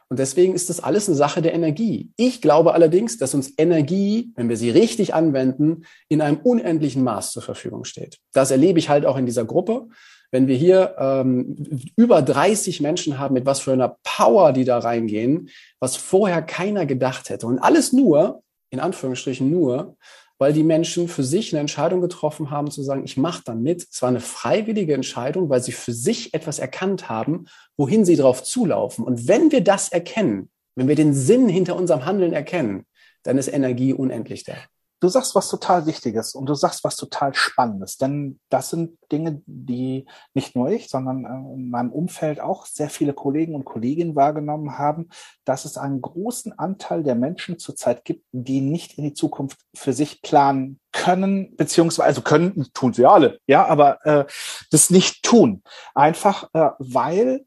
Und 0.08 0.18
deswegen 0.18 0.54
ist 0.54 0.70
das 0.70 0.80
alles 0.80 1.08
eine 1.08 1.16
Sache 1.16 1.42
der 1.42 1.54
Energie. 1.54 2.10
Ich 2.16 2.40
glaube 2.42 2.74
allerdings, 2.74 3.18
dass 3.18 3.34
uns 3.34 3.52
Energie, 3.56 4.32
wenn 4.36 4.48
wir 4.48 4.56
sie 4.56 4.70
richtig 4.70 5.14
anwenden, 5.14 5.84
in 6.08 6.20
einem 6.20 6.38
unendlichen 6.38 7.02
Maß 7.02 7.32
zur 7.32 7.42
Verfügung 7.42 7.84
steht. 7.84 8.18
Das 8.32 8.50
erlebe 8.50 8.78
ich 8.78 8.88
halt 8.88 9.06
auch 9.06 9.16
in 9.16 9.26
dieser 9.26 9.44
Gruppe 9.44 9.88
wenn 10.34 10.48
wir 10.48 10.56
hier 10.56 10.96
ähm, 10.98 11.64
über 11.96 12.20
30 12.20 12.80
Menschen 12.80 13.20
haben, 13.20 13.34
mit 13.34 13.46
was 13.46 13.60
für 13.60 13.72
einer 13.72 13.98
Power 14.02 14.52
die 14.52 14.64
da 14.64 14.80
reingehen, 14.80 15.48
was 15.78 15.94
vorher 15.94 16.42
keiner 16.42 16.86
gedacht 16.86 17.30
hätte. 17.30 17.46
Und 17.46 17.60
alles 17.60 17.92
nur, 17.92 18.42
in 18.70 18.80
Anführungsstrichen 18.80 19.48
nur, 19.48 19.96
weil 20.44 20.52
die 20.52 20.62
Menschen 20.62 21.08
für 21.08 21.24
sich 21.24 21.54
eine 21.54 21.60
Entscheidung 21.60 22.02
getroffen 22.02 22.50
haben, 22.50 22.70
zu 22.70 22.82
sagen, 22.82 23.02
ich 23.02 23.16
mache 23.16 23.40
da 23.46 23.54
mit. 23.54 23.88
Es 23.90 24.02
war 24.02 24.10
eine 24.10 24.20
freiwillige 24.20 24.92
Entscheidung, 24.92 25.48
weil 25.48 25.62
sie 25.62 25.72
für 25.72 25.94
sich 25.94 26.34
etwas 26.34 26.58
erkannt 26.58 27.08
haben, 27.08 27.46
wohin 27.78 28.04
sie 28.04 28.14
drauf 28.14 28.42
zulaufen. 28.42 29.06
Und 29.06 29.26
wenn 29.26 29.52
wir 29.52 29.62
das 29.62 29.88
erkennen, 29.88 30.50
wenn 30.74 30.86
wir 30.86 30.96
den 30.96 31.14
Sinn 31.14 31.48
hinter 31.48 31.76
unserem 31.76 32.04
Handeln 32.04 32.34
erkennen, 32.34 32.84
dann 33.22 33.38
ist 33.38 33.48
Energie 33.48 33.94
unendlich 33.94 34.44
da. 34.44 34.52
Du 35.00 35.08
sagst 35.08 35.34
was 35.34 35.48
total 35.48 35.84
Wichtiges 35.86 36.34
und 36.34 36.46
du 36.46 36.54
sagst 36.54 36.82
was 36.84 36.96
total 36.96 37.34
Spannendes, 37.34 37.98
denn 37.98 38.40
das 38.48 38.70
sind 38.70 38.96
Dinge, 39.12 39.42
die 39.46 40.06
nicht 40.32 40.56
nur 40.56 40.70
ich, 40.70 40.88
sondern 40.88 41.24
äh, 41.24 41.54
in 41.54 41.68
meinem 41.68 41.92
Umfeld 41.92 42.40
auch 42.40 42.64
sehr 42.64 42.88
viele 42.88 43.12
Kollegen 43.12 43.54
und 43.54 43.64
Kolleginnen 43.64 44.16
wahrgenommen 44.16 44.78
haben, 44.78 45.10
dass 45.44 45.64
es 45.64 45.76
einen 45.76 46.00
großen 46.00 46.58
Anteil 46.58 47.02
der 47.02 47.16
Menschen 47.16 47.58
zurzeit 47.58 48.04
gibt, 48.04 48.24
die 48.32 48.60
nicht 48.60 48.96
in 48.96 49.04
die 49.04 49.14
Zukunft 49.14 49.58
für 49.74 49.92
sich 49.92 50.22
planen 50.22 50.80
können, 50.92 51.54
beziehungsweise 51.56 52.06
also 52.06 52.22
können, 52.22 52.68
tun 52.72 52.92
sie 52.94 53.04
alle, 53.04 53.40
ja, 53.46 53.66
aber 53.66 54.04
äh, 54.06 54.24
das 54.70 54.90
nicht 54.90 55.22
tun. 55.22 55.62
Einfach 55.94 56.48
äh, 56.54 56.70
weil 56.78 57.44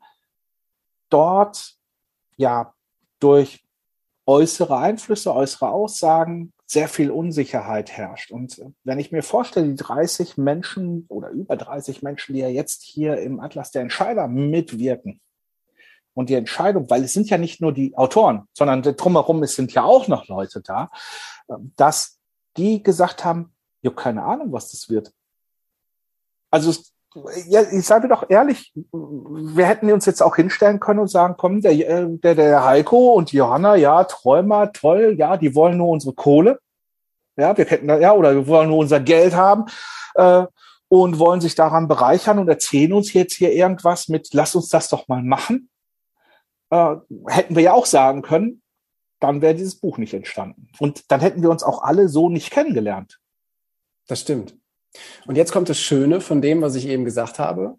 dort 1.09 1.75
ja 2.35 2.73
durch 3.19 3.63
äußere 4.25 4.77
Einflüsse, 4.77 5.33
äußere 5.33 5.69
Aussagen 5.69 6.53
sehr 6.67 6.89
viel 6.89 7.09
Unsicherheit 7.09 7.91
herrscht. 7.91 8.31
Und 8.31 8.62
wenn 8.83 9.00
ich 9.00 9.12
mir 9.12 9.24
vorstelle, 9.24 9.69
die 9.69 9.75
30 9.75 10.38
Menschen 10.38 11.05
oder 11.07 11.29
über 11.29 11.55
30 11.55 12.03
Menschen, 12.03 12.36
die 12.36 12.41
ja 12.41 12.50
jetzt 12.50 12.83
hier 12.83 13.17
im 13.17 13.39
Atlas 13.39 13.71
der 13.71 13.81
Entscheider 13.81 14.27
mitwirken, 14.27 15.21
und 16.17 16.29
die 16.29 16.33
Entscheidung, 16.33 16.89
weil 16.89 17.03
es 17.03 17.13
sind 17.13 17.29
ja 17.29 17.38
nicht 17.38 17.62
nur 17.62 17.71
die 17.71 17.95
Autoren, 17.95 18.47
sondern 18.51 18.81
drumherum 18.81 19.43
es 19.43 19.53
sind 19.53 19.71
ja 19.74 19.83
auch 19.83 20.07
noch 20.07 20.27
Leute 20.27 20.62
da, 20.62 20.89
dass 21.75 22.17
die 22.57 22.81
gesagt 22.81 23.24
haben, 23.24 23.53
ich 23.81 23.88
habe 23.88 24.01
keine 24.01 24.24
Ahnung, 24.24 24.51
was 24.51 24.71
das 24.71 24.89
wird. 24.89 25.13
Also 26.50 26.74
ja, 27.47 27.61
ich 27.71 27.85
sage 27.85 28.07
doch 28.07 28.29
ehrlich, 28.29 28.73
wir 28.91 29.65
hätten 29.65 29.91
uns 29.91 30.05
jetzt 30.05 30.21
auch 30.21 30.35
hinstellen 30.35 30.79
können 30.79 30.99
und 30.99 31.07
sagen, 31.07 31.35
komm, 31.37 31.61
der, 31.61 31.71
äh, 31.71 32.07
der, 32.09 32.35
der 32.35 32.63
Heiko 32.63 33.13
und 33.13 33.31
Johanna, 33.31 33.75
ja, 33.75 34.03
Träumer, 34.03 34.71
toll, 34.71 35.15
ja, 35.17 35.37
die 35.37 35.55
wollen 35.55 35.77
nur 35.77 35.89
unsere 35.89 36.13
Kohle. 36.13 36.59
Ja, 37.37 37.55
wir 37.55 37.65
hätten 37.65 37.89
ja, 37.89 38.13
oder 38.13 38.33
wir 38.33 38.47
wollen 38.47 38.69
nur 38.69 38.79
unser 38.79 38.99
Geld 38.99 39.35
haben 39.35 39.65
äh, 40.15 40.45
und 40.89 41.19
wollen 41.19 41.41
sich 41.41 41.55
daran 41.55 41.87
bereichern 41.87 42.39
und 42.39 42.49
erzählen 42.49 42.93
uns 42.93 43.13
jetzt 43.13 43.35
hier 43.35 43.53
irgendwas 43.53 44.07
mit, 44.07 44.29
lass 44.33 44.55
uns 44.55 44.69
das 44.69 44.89
doch 44.89 45.07
mal 45.07 45.21
machen. 45.21 45.69
Äh, 46.69 46.95
hätten 47.27 47.55
wir 47.55 47.63
ja 47.63 47.73
auch 47.73 47.85
sagen 47.85 48.21
können, 48.21 48.61
dann 49.19 49.41
wäre 49.41 49.55
dieses 49.55 49.79
Buch 49.79 49.97
nicht 49.97 50.13
entstanden. 50.13 50.69
Und 50.79 51.11
dann 51.11 51.21
hätten 51.21 51.41
wir 51.41 51.49
uns 51.49 51.63
auch 51.63 51.81
alle 51.81 52.09
so 52.09 52.29
nicht 52.29 52.51
kennengelernt. 52.51 53.19
Das 54.07 54.21
stimmt. 54.21 54.55
Und 55.25 55.35
jetzt 55.35 55.51
kommt 55.51 55.69
das 55.69 55.79
Schöne 55.79 56.21
von 56.21 56.41
dem, 56.41 56.61
was 56.61 56.75
ich 56.75 56.87
eben 56.87 57.05
gesagt 57.05 57.39
habe. 57.39 57.75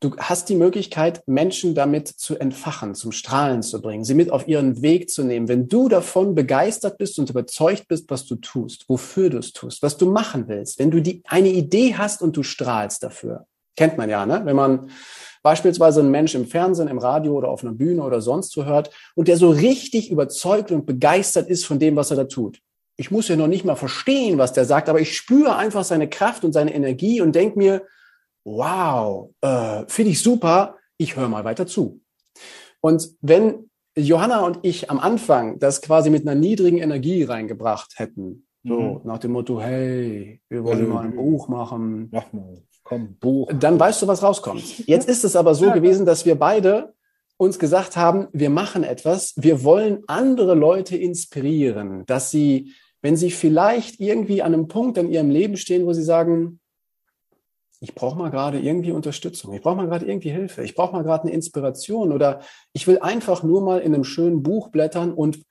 Du 0.00 0.16
hast 0.16 0.48
die 0.48 0.54
Möglichkeit, 0.54 1.26
Menschen 1.26 1.74
damit 1.74 2.06
zu 2.06 2.38
entfachen, 2.38 2.94
zum 2.94 3.10
Strahlen 3.10 3.64
zu 3.64 3.82
bringen, 3.82 4.04
sie 4.04 4.14
mit 4.14 4.30
auf 4.30 4.46
ihren 4.46 4.80
Weg 4.80 5.10
zu 5.10 5.24
nehmen. 5.24 5.48
Wenn 5.48 5.66
du 5.66 5.88
davon 5.88 6.36
begeistert 6.36 6.98
bist 6.98 7.18
und 7.18 7.30
überzeugt 7.30 7.88
bist, 7.88 8.08
was 8.08 8.24
du 8.24 8.36
tust, 8.36 8.84
wofür 8.88 9.28
du 9.28 9.38
es 9.38 9.52
tust, 9.52 9.82
was 9.82 9.96
du 9.96 10.08
machen 10.08 10.46
willst, 10.46 10.78
wenn 10.78 10.92
du 10.92 11.02
die, 11.02 11.22
eine 11.26 11.48
Idee 11.48 11.96
hast 11.96 12.22
und 12.22 12.36
du 12.36 12.44
strahlst 12.44 13.02
dafür, 13.02 13.46
kennt 13.76 13.98
man 13.98 14.08
ja, 14.08 14.24
ne? 14.24 14.42
Wenn 14.44 14.54
man 14.54 14.88
beispielsweise 15.42 15.98
einen 15.98 16.12
Mensch 16.12 16.36
im 16.36 16.46
Fernsehen, 16.46 16.86
im 16.86 16.98
Radio 16.98 17.32
oder 17.32 17.48
auf 17.48 17.64
einer 17.64 17.72
Bühne 17.72 18.04
oder 18.04 18.20
sonst 18.20 18.52
so 18.52 18.64
hört 18.64 18.90
und 19.16 19.26
der 19.26 19.36
so 19.36 19.50
richtig 19.50 20.12
überzeugt 20.12 20.70
und 20.70 20.86
begeistert 20.86 21.48
ist 21.48 21.64
von 21.64 21.80
dem, 21.80 21.96
was 21.96 22.12
er 22.12 22.18
da 22.18 22.24
tut 22.24 22.60
ich 22.98 23.12
muss 23.12 23.28
ja 23.28 23.36
noch 23.36 23.46
nicht 23.46 23.64
mal 23.64 23.76
verstehen, 23.76 24.38
was 24.38 24.52
der 24.52 24.64
sagt, 24.64 24.88
aber 24.88 25.00
ich 25.00 25.16
spüre 25.16 25.56
einfach 25.56 25.84
seine 25.84 26.08
Kraft 26.08 26.44
und 26.44 26.52
seine 26.52 26.74
Energie 26.74 27.20
und 27.20 27.34
denke 27.34 27.56
mir, 27.56 27.82
wow, 28.44 29.30
äh, 29.40 29.84
finde 29.86 30.10
ich 30.10 30.20
super, 30.20 30.76
ich 30.98 31.16
höre 31.16 31.28
mal 31.28 31.44
weiter 31.44 31.66
zu. 31.66 32.00
Und 32.80 33.08
wenn 33.20 33.70
Johanna 33.96 34.44
und 34.44 34.58
ich 34.62 34.90
am 34.90 34.98
Anfang 34.98 35.60
das 35.60 35.80
quasi 35.80 36.10
mit 36.10 36.22
einer 36.22 36.34
niedrigen 36.34 36.78
Energie 36.78 37.22
reingebracht 37.22 37.94
hätten, 37.96 38.46
so 38.64 38.80
mhm. 38.80 39.00
nach 39.04 39.18
dem 39.18 39.30
Motto, 39.30 39.60
hey, 39.60 40.40
wir 40.48 40.64
wollen 40.64 40.80
also, 40.80 40.92
mal 40.92 41.04
ein 41.04 41.14
Buch 41.14 41.46
machen. 41.46 42.08
Mach 42.10 42.32
mal, 42.32 42.62
komm, 42.82 43.16
Buch. 43.20 43.48
Dann 43.58 43.78
weißt 43.78 44.02
du, 44.02 44.08
was 44.08 44.24
rauskommt. 44.24 44.86
Jetzt 44.88 45.08
ist 45.08 45.24
es 45.24 45.36
aber 45.36 45.54
so 45.54 45.70
gewesen, 45.70 46.04
dass 46.04 46.26
wir 46.26 46.34
beide 46.34 46.94
uns 47.36 47.60
gesagt 47.60 47.96
haben, 47.96 48.26
wir 48.32 48.50
machen 48.50 48.82
etwas, 48.82 49.34
wir 49.36 49.62
wollen 49.62 50.02
andere 50.08 50.56
Leute 50.56 50.96
inspirieren, 50.96 52.04
dass 52.06 52.32
sie 52.32 52.72
wenn 53.02 53.16
Sie 53.16 53.30
vielleicht 53.30 54.00
irgendwie 54.00 54.42
an 54.42 54.54
einem 54.54 54.68
Punkt 54.68 54.98
in 54.98 55.10
Ihrem 55.10 55.30
Leben 55.30 55.56
stehen, 55.56 55.86
wo 55.86 55.92
Sie 55.92 56.02
sagen, 56.02 56.60
ich 57.80 57.94
brauche 57.94 58.18
mal 58.18 58.30
gerade 58.30 58.58
irgendwie 58.58 58.92
Unterstützung, 58.92 59.54
ich 59.54 59.62
brauche 59.62 59.76
mal 59.76 59.86
gerade 59.86 60.06
irgendwie 60.06 60.30
Hilfe, 60.30 60.62
ich 60.64 60.74
brauche 60.74 60.92
mal 60.92 61.04
gerade 61.04 61.24
eine 61.24 61.32
Inspiration 61.32 62.12
oder 62.12 62.40
ich 62.72 62.86
will 62.86 62.98
einfach 62.98 63.42
nur 63.42 63.62
mal 63.62 63.80
in 63.80 63.94
einem 63.94 64.04
schönen 64.04 64.42
Buch 64.42 64.68
blättern 64.68 65.12
und 65.12 65.44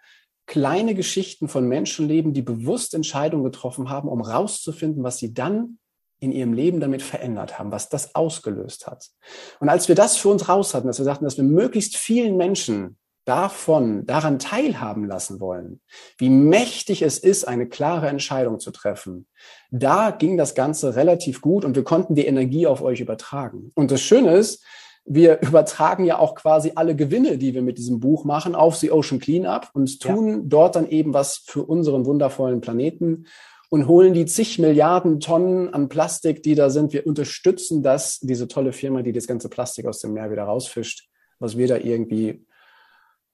kleine 0.45 0.95
Geschichten 0.95 1.47
von 1.47 1.67
Menschen 1.67 2.07
leben, 2.07 2.33
die 2.33 2.41
bewusst 2.41 2.93
Entscheidungen 2.93 3.43
getroffen 3.43 3.89
haben, 3.89 4.09
um 4.09 4.21
rauszufinden, 4.21 5.03
was 5.03 5.17
sie 5.17 5.33
dann 5.33 5.77
in 6.19 6.31
ihrem 6.31 6.53
Leben 6.53 6.79
damit 6.79 7.01
verändert 7.01 7.59
haben, 7.59 7.71
was 7.71 7.89
das 7.89 8.15
ausgelöst 8.15 8.87
hat. 8.87 9.09
Und 9.59 9.69
als 9.69 9.87
wir 9.87 9.95
das 9.95 10.17
für 10.17 10.29
uns 10.29 10.49
raus 10.49 10.73
hatten, 10.73 10.87
dass 10.87 10.97
wir 10.97 11.05
sagten, 11.05 11.25
dass 11.25 11.37
wir 11.37 11.43
möglichst 11.43 11.95
vielen 11.95 12.37
Menschen 12.37 12.97
davon, 13.27 14.05
daran 14.05 14.39
teilhaben 14.39 15.05
lassen 15.05 15.39
wollen, 15.39 15.81
wie 16.17 16.29
mächtig 16.29 17.01
es 17.01 17.17
ist, 17.17 17.47
eine 17.47 17.67
klare 17.67 18.07
Entscheidung 18.07 18.59
zu 18.59 18.71
treffen, 18.71 19.27
da 19.69 20.11
ging 20.11 20.37
das 20.37 20.55
Ganze 20.55 20.95
relativ 20.95 21.41
gut 21.41 21.65
und 21.65 21.75
wir 21.75 21.83
konnten 21.83 22.15
die 22.15 22.25
Energie 22.25 22.67
auf 22.67 22.81
euch 22.81 23.01
übertragen. 23.01 23.71
Und 23.75 23.91
das 23.91 24.01
Schöne 24.01 24.35
ist, 24.35 24.63
wir 25.05 25.41
übertragen 25.41 26.05
ja 26.05 26.19
auch 26.19 26.35
quasi 26.35 26.71
alle 26.75 26.95
Gewinne, 26.95 27.37
die 27.37 27.53
wir 27.53 27.61
mit 27.61 27.77
diesem 27.77 27.99
Buch 27.99 28.23
machen, 28.23 28.55
auf 28.55 28.77
The 28.77 28.91
Ocean 28.91 29.19
Cleanup 29.19 29.69
und 29.73 29.99
tun 29.99 30.29
ja. 30.29 30.39
dort 30.43 30.75
dann 30.75 30.87
eben 30.87 31.13
was 31.13 31.43
für 31.45 31.63
unseren 31.63 32.05
wundervollen 32.05 32.61
Planeten 32.61 33.25
und 33.69 33.87
holen 33.87 34.13
die 34.13 34.25
zig 34.25 34.59
Milliarden 34.59 35.19
Tonnen 35.19 35.73
an 35.73 35.89
Plastik, 35.89 36.43
die 36.43 36.55
da 36.55 36.69
sind. 36.69 36.93
Wir 36.93 37.05
unterstützen 37.05 37.83
das, 37.83 38.19
diese 38.19 38.47
tolle 38.47 38.71
Firma, 38.71 39.01
die 39.01 39.11
das 39.11 39.27
ganze 39.27 39.49
Plastik 39.49 39.85
aus 39.85 39.99
dem 39.99 40.13
Meer 40.13 40.31
wieder 40.31 40.43
rausfischt, 40.43 41.09
was 41.39 41.57
wir 41.57 41.67
da 41.67 41.75
irgendwie 41.75 42.45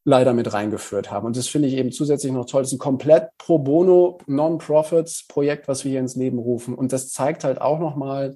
leider 0.05 0.33
mit 0.33 0.53
reingeführt 0.53 1.11
haben. 1.11 1.25
Und 1.25 1.37
das 1.37 1.47
finde 1.47 1.67
ich 1.67 1.75
eben 1.75 1.91
zusätzlich 1.91 2.31
noch 2.31 2.45
toll. 2.45 2.61
Das 2.61 2.71
ist 2.71 2.75
ein 2.75 2.79
komplett 2.79 3.29
pro 3.37 3.59
bono 3.59 4.19
Non-Profits-Projekt, 4.27 5.67
was 5.67 5.83
wir 5.85 5.91
hier 5.91 5.99
ins 6.01 6.15
Leben 6.15 6.39
rufen. 6.39 6.75
Und 6.75 6.91
das 6.91 7.09
zeigt 7.09 7.43
halt 7.43 7.61
auch 7.61 7.79
nochmal, 7.79 8.35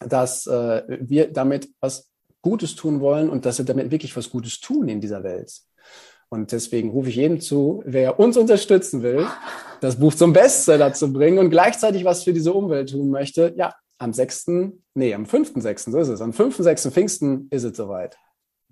dass 0.00 0.46
äh, 0.46 0.82
wir 1.00 1.32
damit 1.32 1.68
was 1.80 2.08
Gutes 2.42 2.76
tun 2.76 3.00
wollen 3.00 3.28
und 3.28 3.46
dass 3.46 3.58
wir 3.58 3.64
damit 3.64 3.90
wirklich 3.90 4.16
was 4.16 4.30
Gutes 4.30 4.60
tun 4.60 4.88
in 4.88 5.00
dieser 5.00 5.24
Welt. 5.24 5.52
Und 6.28 6.52
deswegen 6.52 6.90
rufe 6.90 7.08
ich 7.08 7.16
jedem 7.16 7.40
zu, 7.40 7.82
wer 7.86 8.18
uns 8.18 8.36
unterstützen 8.36 9.02
will, 9.02 9.26
das 9.80 9.96
Buch 9.96 10.14
zum 10.14 10.32
Bestseller 10.32 10.92
zu 10.92 11.12
bringen 11.12 11.38
und 11.38 11.50
gleichzeitig 11.50 12.04
was 12.04 12.24
für 12.24 12.32
diese 12.32 12.52
Umwelt 12.52 12.90
tun 12.90 13.10
möchte, 13.10 13.54
ja, 13.56 13.74
am 13.98 14.12
6., 14.12 14.46
nee, 14.94 15.14
am 15.14 15.24
5.6., 15.24 15.90
so 15.92 15.98
ist 15.98 16.08
es, 16.08 16.20
am 16.20 16.32
5.6. 16.32 16.90
Pfingsten 16.90 17.46
ist 17.50 17.64
es 17.64 17.76
soweit 17.76 18.18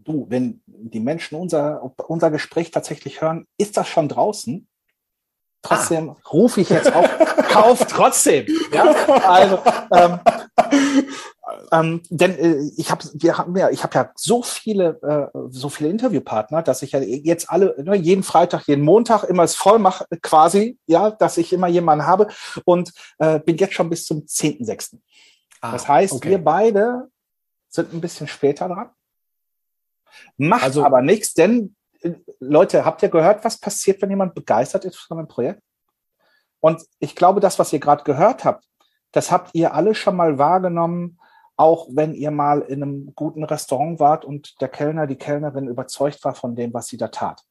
du, 0.05 0.27
wenn 0.29 0.63
die 0.67 1.01
Menschen 1.01 1.39
unser, 1.39 1.93
unser 2.09 2.31
Gespräch 2.31 2.71
tatsächlich 2.71 3.21
hören, 3.21 3.47
ist 3.59 3.77
das 3.77 3.89
schon 3.89 4.09
draußen? 4.09 4.69
Trotzdem 5.63 6.11
ah. 6.11 6.17
rufe 6.33 6.61
ich 6.61 6.71
jetzt 6.71 6.93
auf, 6.93 7.09
kauf 7.49 7.87
trotzdem. 7.87 8.47
Ja? 8.73 8.85
Also, 9.27 9.59
ähm, 9.95 10.21
ähm, 11.71 12.03
denn 12.11 12.39
äh, 12.39 12.71
ich 12.77 12.91
habe 12.91 13.05
wir 13.15 13.39
haben 13.39 13.57
ja 13.57 13.71
ich 13.71 13.83
habe 13.83 13.95
ja 13.95 14.11
so 14.17 14.43
viele 14.43 15.01
äh, 15.03 15.39
so 15.51 15.69
viele 15.69 15.91
Interviewpartner, 15.91 16.63
dass 16.63 16.83
ich 16.83 16.93
ja 16.93 17.01
jetzt 17.01 17.49
alle 17.51 17.75
ne, 17.83 17.95
jeden 17.97 18.23
Freitag, 18.23 18.67
jeden 18.67 18.83
Montag 18.83 19.25
immer 19.25 19.45
es 19.45 19.55
voll 19.55 19.79
mache 19.79 20.07
quasi, 20.23 20.79
ja, 20.87 21.11
dass 21.11 21.39
ich 21.39 21.53
immer 21.53 21.69
jemanden 21.69 22.07
habe 22.07 22.29
und 22.65 22.93
äh, 23.19 23.39
bin 23.39 23.57
jetzt 23.57 23.75
schon 23.75 23.91
bis 23.91 24.05
zum 24.05 24.21
10.6. 24.21 24.99
Ah, 25.61 25.73
das 25.73 25.87
heißt, 25.87 26.15
okay. 26.15 26.31
wir 26.31 26.39
beide 26.43 27.09
sind 27.69 27.93
ein 27.93 28.01
bisschen 28.01 28.27
später 28.27 28.69
dran. 28.69 28.91
Macht 30.37 30.63
also, 30.63 30.85
aber 30.85 31.03
nichts, 31.03 31.35
denn 31.35 31.75
äh, 32.01 32.13
Leute, 32.41 32.85
habt 32.85 33.03
ihr 33.03 33.09
gehört, 33.09 33.45
was 33.45 33.59
passiert, 33.59 34.03
wenn 34.03 34.11
jemand 34.11 34.35
begeistert 34.35 34.85
ist 34.85 34.97
von 34.97 35.19
einem 35.19 35.29
Projekt? 35.29 35.63
Und 36.61 36.83
ich 36.99 37.17
glaube, 37.17 37.41
das, 37.41 37.59
was 37.59 37.73
ihr 37.73 37.81
gerade 37.81 38.05
gehört 38.05 38.45
habt, 38.45 38.65
das 39.11 39.31
habt 39.31 39.51
ihr 39.55 39.75
alle 39.75 39.95
schon 39.95 40.17
mal 40.17 40.39
wahrgenommen, 40.39 41.19
auch 41.57 41.89
wenn 41.91 42.15
ihr 42.15 42.31
mal 42.31 42.63
in 42.63 42.83
einem 42.83 43.15
guten 43.15 43.45
Restaurant 43.45 44.01
wart 44.01 44.25
und 44.25 44.61
der 44.61 44.69
Kellner, 44.69 45.07
die 45.07 45.17
Kellnerin 45.17 45.69
überzeugt 45.69 46.25
war 46.25 46.35
von 46.35 46.57
dem, 46.57 46.73
was 46.73 46.87
sie 46.87 46.97
da 46.97 47.09
tat 47.09 47.45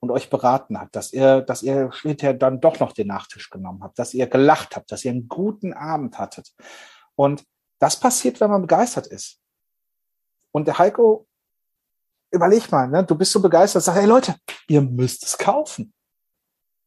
und 0.00 0.10
euch 0.10 0.30
beraten 0.30 0.78
hat, 0.80 0.94
dass 0.96 1.12
ihr, 1.12 1.42
dass 1.42 1.62
ihr 1.62 1.90
hinterher 2.02 2.34
dann 2.34 2.60
doch 2.60 2.80
noch 2.80 2.92
den 2.92 3.08
Nachtisch 3.08 3.50
genommen 3.50 3.82
habt, 3.82 3.98
dass 3.98 4.14
ihr 4.14 4.26
gelacht 4.26 4.74
habt, 4.76 4.90
dass 4.90 5.04
ihr 5.04 5.12
einen 5.12 5.28
guten 5.28 5.72
Abend 5.72 6.18
hattet. 6.18 6.52
Und 7.14 7.44
das 7.78 7.98
passiert, 7.98 8.40
wenn 8.40 8.50
man 8.50 8.62
begeistert 8.62 9.06
ist. 9.06 9.40
Und 10.50 10.66
der 10.66 10.78
Heiko 10.78 11.26
überleg 12.32 12.70
mal, 12.72 12.88
ne? 12.88 13.04
du 13.04 13.14
bist 13.14 13.32
so 13.32 13.40
begeistert, 13.40 13.82
sag, 13.82 13.94
hey 13.94 14.06
Leute, 14.06 14.34
ihr 14.68 14.80
müsst 14.80 15.22
es 15.22 15.38
kaufen. 15.38 15.92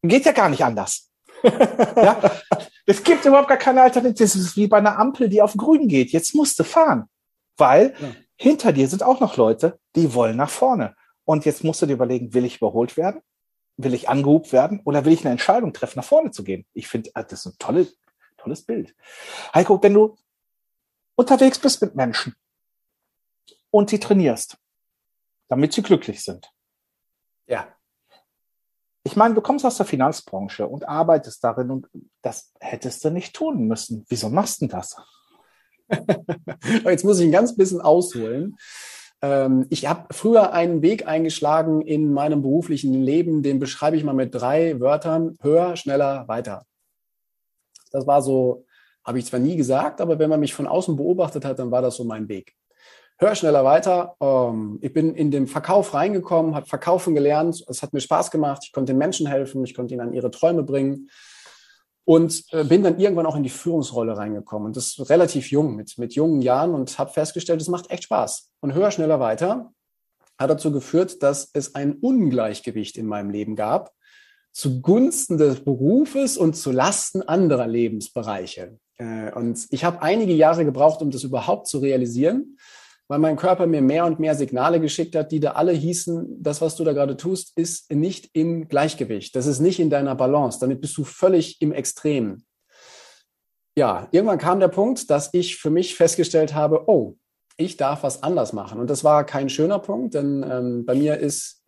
Geht 0.01 0.25
ja 0.25 0.31
gar 0.31 0.49
nicht 0.49 0.63
anders. 0.63 1.09
ja? 1.43 2.19
Es 2.85 3.03
gibt 3.03 3.25
überhaupt 3.25 3.47
gar 3.47 3.57
keine 3.57 3.81
Alternative. 3.81 4.23
Das 4.23 4.35
ist 4.35 4.55
wie 4.57 4.67
bei 4.67 4.77
einer 4.77 4.99
Ampel, 4.99 5.29
die 5.29 5.41
auf 5.41 5.55
grün 5.55 5.87
geht. 5.87 6.11
Jetzt 6.11 6.35
musst 6.35 6.59
du 6.59 6.63
fahren. 6.63 7.09
Weil 7.57 7.95
ja. 7.99 8.11
hinter 8.35 8.73
dir 8.73 8.87
sind 8.87 9.03
auch 9.03 9.19
noch 9.19 9.37
Leute, 9.37 9.79
die 9.95 10.13
wollen 10.13 10.37
nach 10.37 10.49
vorne. 10.49 10.95
Und 11.23 11.45
jetzt 11.45 11.63
musst 11.63 11.81
du 11.81 11.85
dir 11.85 11.93
überlegen, 11.93 12.33
will 12.33 12.45
ich 12.45 12.57
überholt 12.57 12.97
werden? 12.97 13.21
Will 13.77 13.93
ich 13.93 14.09
angehobt 14.09 14.53
werden? 14.53 14.81
Oder 14.83 15.05
will 15.05 15.13
ich 15.13 15.21
eine 15.21 15.31
Entscheidung 15.31 15.73
treffen, 15.73 15.99
nach 15.99 16.05
vorne 16.05 16.31
zu 16.31 16.43
gehen? 16.43 16.65
Ich 16.73 16.87
finde, 16.87 17.09
äh, 17.15 17.23
das 17.23 17.39
ist 17.39 17.45
ein 17.45 17.55
tolles, 17.57 17.97
tolles 18.37 18.63
Bild. 18.63 18.95
Heiko, 19.53 19.81
wenn 19.81 19.93
du 19.93 20.15
unterwegs 21.15 21.57
bist 21.57 21.81
mit 21.81 21.95
Menschen 21.95 22.35
und 23.71 23.89
sie 23.89 23.99
trainierst, 23.99 24.57
damit 25.47 25.73
sie 25.73 25.81
glücklich 25.81 26.23
sind. 26.23 26.51
Ja. 27.47 27.67
Ich 29.03 29.15
meine, 29.15 29.35
du 29.35 29.41
kommst 29.41 29.65
aus 29.65 29.77
der 29.77 29.85
Finanzbranche 29.85 30.67
und 30.67 30.87
arbeitest 30.87 31.43
darin 31.43 31.69
und 31.69 31.87
das 32.21 32.51
hättest 32.59 33.05
du 33.05 33.11
nicht 33.11 33.35
tun 33.35 33.67
müssen. 33.67 34.03
Wieso 34.09 34.29
machst 34.29 34.61
du 34.61 34.67
das? 34.67 34.95
Jetzt 36.83 37.05
muss 37.05 37.19
ich 37.19 37.25
ein 37.25 37.31
ganz 37.31 37.55
bisschen 37.55 37.81
ausholen. 37.81 38.57
Ähm, 39.21 39.67
ich 39.69 39.87
habe 39.87 40.13
früher 40.13 40.53
einen 40.53 40.81
Weg 40.81 41.07
eingeschlagen 41.07 41.81
in 41.81 42.13
meinem 42.13 42.41
beruflichen 42.41 43.01
Leben, 43.01 43.43
den 43.43 43.59
beschreibe 43.59 43.95
ich 43.95 44.03
mal 44.03 44.13
mit 44.13 44.33
drei 44.33 44.79
Wörtern. 44.79 45.37
Höher, 45.41 45.75
schneller, 45.75 46.27
weiter. 46.27 46.65
Das 47.91 48.07
war 48.07 48.21
so, 48.21 48.65
habe 49.03 49.19
ich 49.19 49.25
zwar 49.25 49.39
nie 49.39 49.55
gesagt, 49.55 50.01
aber 50.01 50.19
wenn 50.19 50.29
man 50.29 50.39
mich 50.39 50.53
von 50.53 50.67
außen 50.67 50.95
beobachtet 50.95 51.45
hat, 51.45 51.59
dann 51.59 51.71
war 51.71 51.81
das 51.81 51.95
so 51.95 52.03
mein 52.03 52.27
Weg. 52.27 52.55
Höher, 53.17 53.35
schneller, 53.35 53.63
weiter. 53.63 54.15
Ähm, 54.19 54.79
ich 54.81 54.91
bin 54.91 55.15
in 55.15 55.31
den 55.31 55.47
Verkauf 55.47 55.93
reingekommen, 55.93 56.53
habe 56.53 56.65
Verkaufen 56.65 57.15
gelernt. 57.15 57.63
Es 57.67 57.81
hat 57.81 57.93
mir 57.93 58.01
Spaß 58.01 58.29
gemacht. 58.29 58.63
Ich 58.65 58.73
konnte 58.73 58.91
den 58.91 58.97
Menschen 58.97 59.27
helfen. 59.27 59.63
Ich 59.63 59.73
konnte 59.73 59.93
ihnen 59.93 60.07
an 60.07 60.13
ihre 60.13 60.31
Träume 60.31 60.63
bringen 60.63 61.09
und 62.05 62.43
äh, 62.51 62.63
bin 62.63 62.83
dann 62.83 62.99
irgendwann 62.99 63.25
auch 63.25 63.35
in 63.35 63.43
die 63.43 63.49
Führungsrolle 63.49 64.15
reingekommen 64.15 64.67
und 64.67 64.77
das 64.77 65.09
relativ 65.09 65.51
jung 65.51 65.75
mit 65.75 65.97
mit 65.97 66.13
jungen 66.13 66.41
Jahren 66.41 66.73
und 66.73 66.97
habe 66.97 67.11
festgestellt, 67.11 67.61
es 67.61 67.67
macht 67.67 67.89
echt 67.89 68.03
Spaß 68.03 68.51
und 68.61 68.73
höher 68.73 68.91
schneller 68.91 69.19
weiter 69.19 69.71
hat 70.37 70.49
dazu 70.49 70.71
geführt, 70.71 71.23
dass 71.23 71.49
es 71.53 71.75
ein 71.75 71.93
Ungleichgewicht 71.93 72.97
in 72.97 73.07
meinem 73.07 73.31
Leben 73.31 73.55
gab 73.55 73.91
zugunsten 74.51 75.37
des 75.37 75.63
Berufes 75.63 76.37
und 76.37 76.55
zu 76.55 76.71
Lasten 76.71 77.21
anderer 77.23 77.67
Lebensbereiche 77.67 78.77
äh, 78.97 79.31
und 79.31 79.65
ich 79.71 79.83
habe 79.83 80.01
einige 80.01 80.33
Jahre 80.33 80.63
gebraucht, 80.63 81.01
um 81.01 81.09
das 81.09 81.23
überhaupt 81.23 81.67
zu 81.67 81.79
realisieren 81.79 82.57
weil 83.07 83.19
mein 83.19 83.35
Körper 83.35 83.67
mir 83.67 83.81
mehr 83.81 84.05
und 84.05 84.19
mehr 84.19 84.35
Signale 84.35 84.79
geschickt 84.79 85.15
hat, 85.15 85.31
die 85.31 85.39
da 85.39 85.51
alle 85.51 85.71
hießen, 85.71 86.41
das, 86.41 86.61
was 86.61 86.75
du 86.75 86.83
da 86.83 86.93
gerade 86.93 87.17
tust, 87.17 87.57
ist 87.57 87.91
nicht 87.91 88.29
im 88.33 88.67
Gleichgewicht. 88.67 89.35
Das 89.35 89.45
ist 89.45 89.59
nicht 89.59 89.79
in 89.79 89.89
deiner 89.89 90.15
Balance. 90.15 90.59
Damit 90.59 90.81
bist 90.81 90.97
du 90.97 91.03
völlig 91.03 91.61
im 91.61 91.71
Extrem. 91.71 92.43
Ja, 93.77 94.07
irgendwann 94.11 94.37
kam 94.37 94.59
der 94.59 94.69
Punkt, 94.69 95.09
dass 95.09 95.29
ich 95.33 95.57
für 95.57 95.69
mich 95.69 95.95
festgestellt 95.95 96.55
habe, 96.55 96.87
oh, 96.87 97.17
ich 97.57 97.77
darf 97.77 98.03
was 98.03 98.23
anders 98.23 98.53
machen. 98.53 98.79
Und 98.79 98.89
das 98.89 99.03
war 99.03 99.25
kein 99.25 99.49
schöner 99.49 99.79
Punkt, 99.79 100.13
denn 100.13 100.45
ähm, 100.49 100.85
bei 100.85 100.95
mir 100.95 101.17
ist 101.17 101.63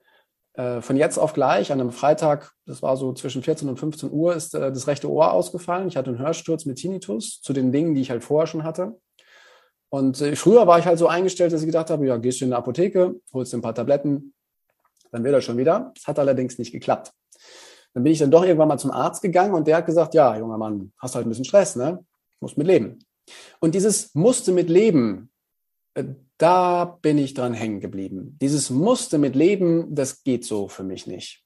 äh, 0.53 0.82
von 0.82 0.98
jetzt 0.98 1.17
auf 1.17 1.34
gleich 1.34 1.72
an 1.72 1.79
einem 1.79 1.91
Freitag, 1.91 2.53
das 2.65 2.82
war 2.82 2.98
so 2.98 3.13
zwischen 3.13 3.44
14 3.44 3.70
und 3.70 3.77
15 3.77 4.12
Uhr, 4.12 4.36
ist 4.36 4.56
äh, 4.56 4.72
das 4.72 4.88
rechte 4.88 5.10
Ohr 5.10 5.32
ausgefallen. 5.32 5.88
Ich 5.88 5.98
hatte 5.98 6.10
einen 6.10 6.20
Hörsturz 6.20 6.65
mit 6.65 6.77
Tinnitus 6.77 7.41
zu 7.41 7.53
den 7.53 7.72
Dingen, 7.72 7.94
die 7.94 8.01
ich 8.01 8.10
halt 8.10 8.24
vorher 8.24 8.48
schon 8.48 8.63
hatte. 8.63 8.98
Und 9.89 10.22
äh, 10.22 10.36
früher 10.36 10.67
war 10.67 10.79
ich 10.79 10.86
halt 10.86 11.00
so 11.00 11.08
eingestellt, 11.08 11.53
dass 11.53 11.62
ich 11.62 11.67
gedacht 11.67 11.89
habe, 11.89 12.06
ja, 12.06 12.17
gehst 12.17 12.41
du 12.41 12.46
in 12.46 12.51
eine 12.51 12.58
Apotheke, 12.58 13.20
holst 13.34 13.53
dir 13.53 13.58
ein 13.58 13.62
paar 13.62 13.75
Tabletten, 13.75 14.34
dann 15.12 15.24
wird 15.24 15.34
er 15.34 15.41
schon 15.41 15.58
wieder. 15.58 15.91
Das 15.96 16.08
hat 16.08 16.20
allerdings 16.20 16.58
nicht 16.58 16.72
geklappt. 16.72 17.13
Dann 17.94 18.03
bin 18.03 18.13
ich 18.13 18.20
dann 18.20 18.32
doch 18.32 18.43
irgendwann 18.43 18.67
mal 18.67 18.78
zum 18.78 18.91
Arzt 18.91 19.21
gegangen 19.21 19.54
und 19.54 19.67
der 19.67 19.78
hat 19.78 19.86
gesagt, 19.86 20.13
ja, 20.13 20.38
junger 20.38 20.58
Mann, 20.58 20.91
hast 21.00 21.15
halt 21.15 21.26
ein 21.26 21.30
bisschen 21.30 21.45
Stress, 21.45 21.76
ne? 21.76 22.04
Musst 22.39 22.58
mit 22.58 22.67
leben. 22.67 23.00
Und 23.60 23.76
dieses 23.76 24.13
musste 24.13 24.52
mit 24.52 24.69
leben, 24.69 25.32
äh, 25.93 26.04
da 26.38 26.86
bin 26.86 27.17
ich 27.17 27.34
dran 27.34 27.54
hängen 27.54 27.80
geblieben. 27.80 28.38
Dieses 28.41 28.69
musste 28.69 29.17
mit 29.17 29.36
leben, 29.36 29.95
das 29.95 30.23
geht 30.23 30.45
so 30.45 30.67
für 30.67 30.84
mich 30.84 31.08
nicht. 31.08 31.43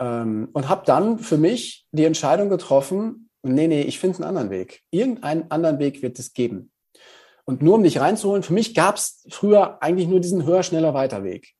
Ähm, 0.00 0.48
und 0.52 0.68
habe 0.68 0.84
dann 0.84 1.18
für 1.18 1.38
mich 1.38 1.86
die 1.92 2.04
Entscheidung 2.04 2.50
getroffen, 2.50 3.30
nee, 3.42 3.68
nee, 3.68 3.82
ich 3.82 3.98
finde 3.98 4.18
einen 4.18 4.24
anderen 4.24 4.50
Weg. 4.50 4.82
Irgendeinen 4.90 5.50
anderen 5.50 5.78
Weg 5.78 6.02
wird 6.02 6.18
es 6.18 6.34
geben. 6.34 6.71
Und 7.44 7.62
nur 7.62 7.74
um 7.74 7.82
dich 7.82 8.00
reinzuholen, 8.00 8.42
für 8.42 8.52
mich 8.52 8.74
gab 8.74 8.96
es 8.96 9.24
früher 9.30 9.82
eigentlich 9.82 10.08
nur 10.08 10.20
diesen 10.20 10.44
höher, 10.44 10.62
schneller, 10.62 10.94
weiter 10.94 11.24
Weg. 11.24 11.54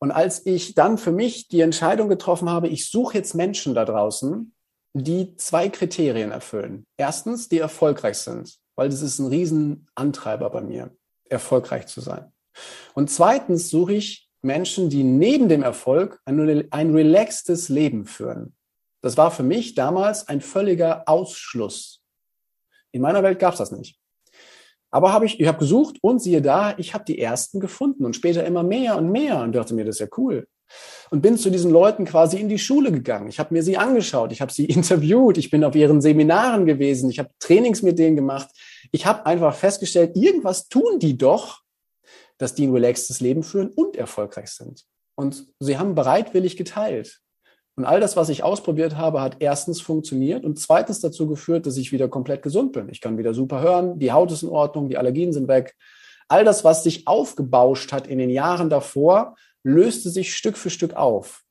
Und 0.00 0.10
als 0.10 0.46
ich 0.46 0.74
dann 0.74 0.98
für 0.98 1.12
mich 1.12 1.48
die 1.48 1.60
Entscheidung 1.60 2.08
getroffen 2.08 2.50
habe, 2.50 2.68
ich 2.68 2.90
suche 2.90 3.18
jetzt 3.18 3.34
Menschen 3.34 3.74
da 3.74 3.84
draußen, 3.84 4.52
die 4.94 5.36
zwei 5.36 5.68
Kriterien 5.68 6.30
erfüllen. 6.30 6.86
Erstens, 6.96 7.48
die 7.48 7.58
erfolgreich 7.58 8.18
sind, 8.18 8.58
weil 8.76 8.88
das 8.88 9.02
ist 9.02 9.18
ein 9.18 9.26
Riesenantreiber 9.26 10.50
bei 10.50 10.60
mir, 10.60 10.96
erfolgreich 11.28 11.86
zu 11.86 12.00
sein. 12.00 12.32
Und 12.94 13.10
zweitens 13.10 13.70
suche 13.70 13.94
ich 13.94 14.28
Menschen, 14.40 14.88
die 14.88 15.02
neben 15.02 15.48
dem 15.48 15.62
Erfolg 15.62 16.20
ein, 16.24 16.70
ein 16.70 16.94
relaxtes 16.94 17.68
Leben 17.68 18.06
führen. 18.06 18.54
Das 19.00 19.16
war 19.16 19.30
für 19.30 19.42
mich 19.42 19.74
damals 19.74 20.28
ein 20.28 20.40
völliger 20.40 21.08
Ausschluss. 21.08 22.02
In 22.90 23.02
meiner 23.02 23.22
Welt 23.22 23.38
gab 23.38 23.52
es 23.52 23.58
das 23.58 23.72
nicht. 23.72 23.98
Aber 24.90 25.12
habe 25.12 25.26
ich, 25.26 25.38
ich 25.38 25.46
habe 25.46 25.58
gesucht 25.58 25.98
und 26.00 26.22
siehe 26.22 26.40
da, 26.40 26.74
ich 26.78 26.94
habe 26.94 27.04
die 27.04 27.18
ersten 27.18 27.60
gefunden 27.60 28.04
und 28.04 28.16
später 28.16 28.44
immer 28.44 28.62
mehr 28.62 28.96
und 28.96 29.10
mehr 29.10 29.42
und 29.42 29.54
dachte 29.54 29.74
mir, 29.74 29.84
das 29.84 29.96
ist 29.96 30.00
ja 30.00 30.06
cool. 30.16 30.46
Und 31.10 31.22
bin 31.22 31.36
zu 31.38 31.50
diesen 31.50 31.70
Leuten 31.70 32.04
quasi 32.04 32.38
in 32.38 32.48
die 32.48 32.58
Schule 32.58 32.92
gegangen. 32.92 33.28
Ich 33.28 33.38
habe 33.38 33.54
mir 33.54 33.62
sie 33.62 33.76
angeschaut, 33.76 34.32
ich 34.32 34.40
habe 34.40 34.52
sie 34.52 34.64
interviewt, 34.66 35.38
ich 35.38 35.50
bin 35.50 35.64
auf 35.64 35.74
ihren 35.74 36.00
Seminaren 36.00 36.66
gewesen, 36.66 37.10
ich 37.10 37.18
habe 37.18 37.30
Trainings 37.38 37.82
mit 37.82 37.98
denen 37.98 38.16
gemacht. 38.16 38.48
Ich 38.90 39.06
habe 39.06 39.26
einfach 39.26 39.54
festgestellt, 39.54 40.16
irgendwas 40.16 40.68
tun 40.68 40.98
die 40.98 41.16
doch, 41.16 41.60
dass 42.38 42.54
die 42.54 42.66
ein 42.66 42.72
relaxtes 42.72 43.20
Leben 43.20 43.42
führen 43.42 43.70
und 43.70 43.96
erfolgreich 43.96 44.50
sind. 44.50 44.84
Und 45.14 45.46
sie 45.58 45.78
haben 45.78 45.94
bereitwillig 45.94 46.56
geteilt. 46.56 47.20
Und 47.78 47.84
all 47.84 48.00
das, 48.00 48.16
was 48.16 48.28
ich 48.28 48.42
ausprobiert 48.42 48.96
habe, 48.96 49.20
hat 49.20 49.36
erstens 49.38 49.80
funktioniert 49.80 50.44
und 50.44 50.58
zweitens 50.58 50.98
dazu 50.98 51.28
geführt, 51.28 51.64
dass 51.64 51.76
ich 51.76 51.92
wieder 51.92 52.08
komplett 52.08 52.42
gesund 52.42 52.72
bin. 52.72 52.88
Ich 52.88 53.00
kann 53.00 53.18
wieder 53.18 53.34
super 53.34 53.60
hören, 53.60 54.00
die 54.00 54.10
Haut 54.10 54.32
ist 54.32 54.42
in 54.42 54.48
Ordnung, 54.48 54.88
die 54.88 54.98
Allergien 54.98 55.32
sind 55.32 55.46
weg. 55.46 55.76
All 56.26 56.44
das, 56.44 56.64
was 56.64 56.82
sich 56.82 57.06
aufgebauscht 57.06 57.92
hat 57.92 58.08
in 58.08 58.18
den 58.18 58.30
Jahren 58.30 58.68
davor, 58.68 59.36
löste 59.62 60.10
sich 60.10 60.34
Stück 60.34 60.58
für 60.58 60.70
Stück 60.70 60.94
auf. 60.94 61.44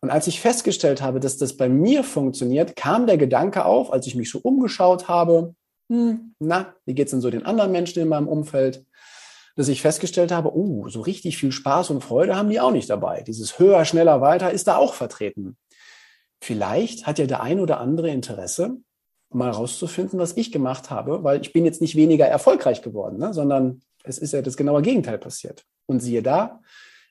Und 0.00 0.08
als 0.08 0.26
ich 0.28 0.40
festgestellt 0.40 1.02
habe, 1.02 1.20
dass 1.20 1.36
das 1.36 1.58
bei 1.58 1.68
mir 1.68 2.04
funktioniert, 2.04 2.74
kam 2.74 3.06
der 3.06 3.18
Gedanke 3.18 3.66
auf, 3.66 3.92
als 3.92 4.06
ich 4.06 4.14
mich 4.14 4.30
so 4.30 4.38
umgeschaut 4.38 5.08
habe, 5.08 5.54
hm, 5.90 6.32
na, 6.38 6.74
wie 6.86 6.94
geht's 6.94 7.10
denn 7.10 7.20
so 7.20 7.30
den 7.30 7.44
anderen 7.44 7.70
Menschen 7.70 8.00
in 8.02 8.08
meinem 8.08 8.28
Umfeld? 8.28 8.82
dass 9.58 9.68
ich 9.68 9.80
festgestellt 9.80 10.32
habe, 10.32 10.54
oh, 10.54 10.86
so 10.90 11.00
richtig 11.00 11.38
viel 11.38 11.50
Spaß 11.50 11.88
und 11.88 12.04
Freude 12.04 12.36
haben 12.36 12.50
die 12.50 12.60
auch 12.60 12.72
nicht 12.72 12.90
dabei. 12.90 13.22
Dieses 13.22 13.58
höher, 13.58 13.86
schneller, 13.86 14.20
weiter 14.20 14.50
ist 14.50 14.68
da 14.68 14.76
auch 14.76 14.92
vertreten 14.92 15.56
vielleicht 16.40 17.06
hat 17.06 17.18
ja 17.18 17.26
der 17.26 17.42
ein 17.42 17.60
oder 17.60 17.80
andere 17.80 18.10
Interesse, 18.10 18.78
mal 19.30 19.50
rauszufinden, 19.50 20.18
was 20.18 20.36
ich 20.36 20.52
gemacht 20.52 20.90
habe, 20.90 21.24
weil 21.24 21.40
ich 21.40 21.52
bin 21.52 21.64
jetzt 21.64 21.80
nicht 21.80 21.96
weniger 21.96 22.26
erfolgreich 22.26 22.82
geworden, 22.82 23.18
ne, 23.18 23.34
sondern 23.34 23.82
es 24.04 24.18
ist 24.18 24.32
ja 24.32 24.42
das 24.42 24.56
genaue 24.56 24.82
Gegenteil 24.82 25.18
passiert. 25.18 25.64
Und 25.86 26.00
siehe 26.00 26.22
da, 26.22 26.60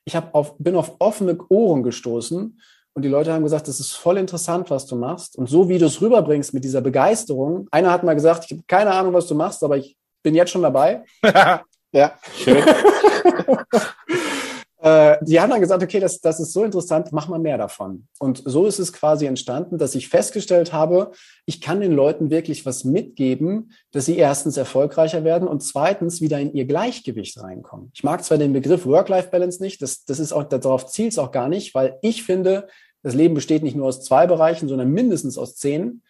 ich 0.06 0.16
auf, 0.18 0.58
bin 0.58 0.76
auf 0.76 0.96
offene 1.00 1.38
Ohren 1.50 1.84
gestoßen 1.84 2.60
und 2.94 3.02
die 3.02 3.10
Leute 3.10 3.34
haben 3.34 3.44
gesagt, 3.44 3.68
das 3.68 3.80
ist 3.80 3.94
voll 3.94 4.18
interessant, 4.18 4.70
was 4.70 4.86
du 4.86 4.96
machst. 4.96 5.38
Und 5.38 5.50
so 5.50 5.68
wie 5.68 5.78
du 5.78 5.86
es 5.86 6.02
rüberbringst 6.02 6.54
mit 6.54 6.64
dieser 6.64 6.82
Begeisterung, 6.82 7.68
einer 7.72 7.92
hat 7.92 8.04
mal 8.04 8.14
gesagt, 8.14 8.46
ich 8.46 8.52
habe 8.52 8.64
keine 8.68 8.92
Ahnung, 8.92 9.14
was 9.14 9.28
du 9.28 9.36
machst, 9.36 9.64
aber 9.64 9.78
ich 9.78 9.98
bin 10.24 10.36
jetzt 10.36 10.52
schon 10.52 10.62
dabei. 10.62 11.04
ja, 11.92 12.18
schön. 12.38 12.64
Äh, 14.86 15.18
die 15.22 15.42
haben 15.42 15.50
dann 15.50 15.62
gesagt, 15.62 15.82
okay, 15.82 16.00
das, 16.00 16.22
das 16.22 16.40
ist 16.40 16.54
so 16.54 16.64
interessant, 16.64 17.12
mach 17.12 17.28
mal 17.28 17.40
mehr 17.40 17.58
davon. 17.58 18.08
Und 18.20 18.44
so 18.46 18.68
ist 18.68 18.78
es 18.78 18.94
quasi 18.94 19.26
entstanden, 19.26 19.80
dass 19.80 19.96
ich 19.96 20.10
festgestellt 20.10 20.74
habe, 20.74 21.12
ich 21.48 21.60
kann 21.60 21.82
den 21.82 21.92
Leuten 21.92 22.30
wirklich 22.30 22.68
was 22.68 22.84
mitgeben, 22.84 23.72
dass 23.92 24.06
sie 24.06 24.16
erstens 24.16 24.58
erfolgreicher 24.58 25.24
werden 25.24 25.48
und 25.48 25.64
zweitens 25.64 26.22
wieder 26.22 26.40
in 26.40 26.54
ihr 26.54 26.66
Gleichgewicht 26.66 27.42
reinkommen. 27.42 27.90
Ich 27.96 28.04
mag 28.04 28.24
zwar 28.24 28.38
den 28.38 28.54
Begriff 28.54 28.86
Work-Life-Balance 28.86 29.60
nicht, 29.60 29.82
das, 29.82 30.06
das 30.06 30.20
ist 30.20 30.34
auch, 30.34 30.44
darauf 30.44 30.86
zielt 30.86 31.14
es 31.14 31.18
auch 31.18 31.32
gar 31.32 31.50
nicht, 31.50 31.74
weil 31.74 31.98
ich 32.04 32.22
finde, 32.22 32.68
das 33.02 33.16
Leben 33.16 33.34
besteht 33.34 33.64
nicht 33.64 33.76
nur 33.76 33.88
aus 33.88 34.04
zwei 34.04 34.28
Bereichen, 34.28 34.68
sondern 34.68 34.92
mindestens 34.92 35.40
aus 35.40 35.56
zehn. 35.56 36.04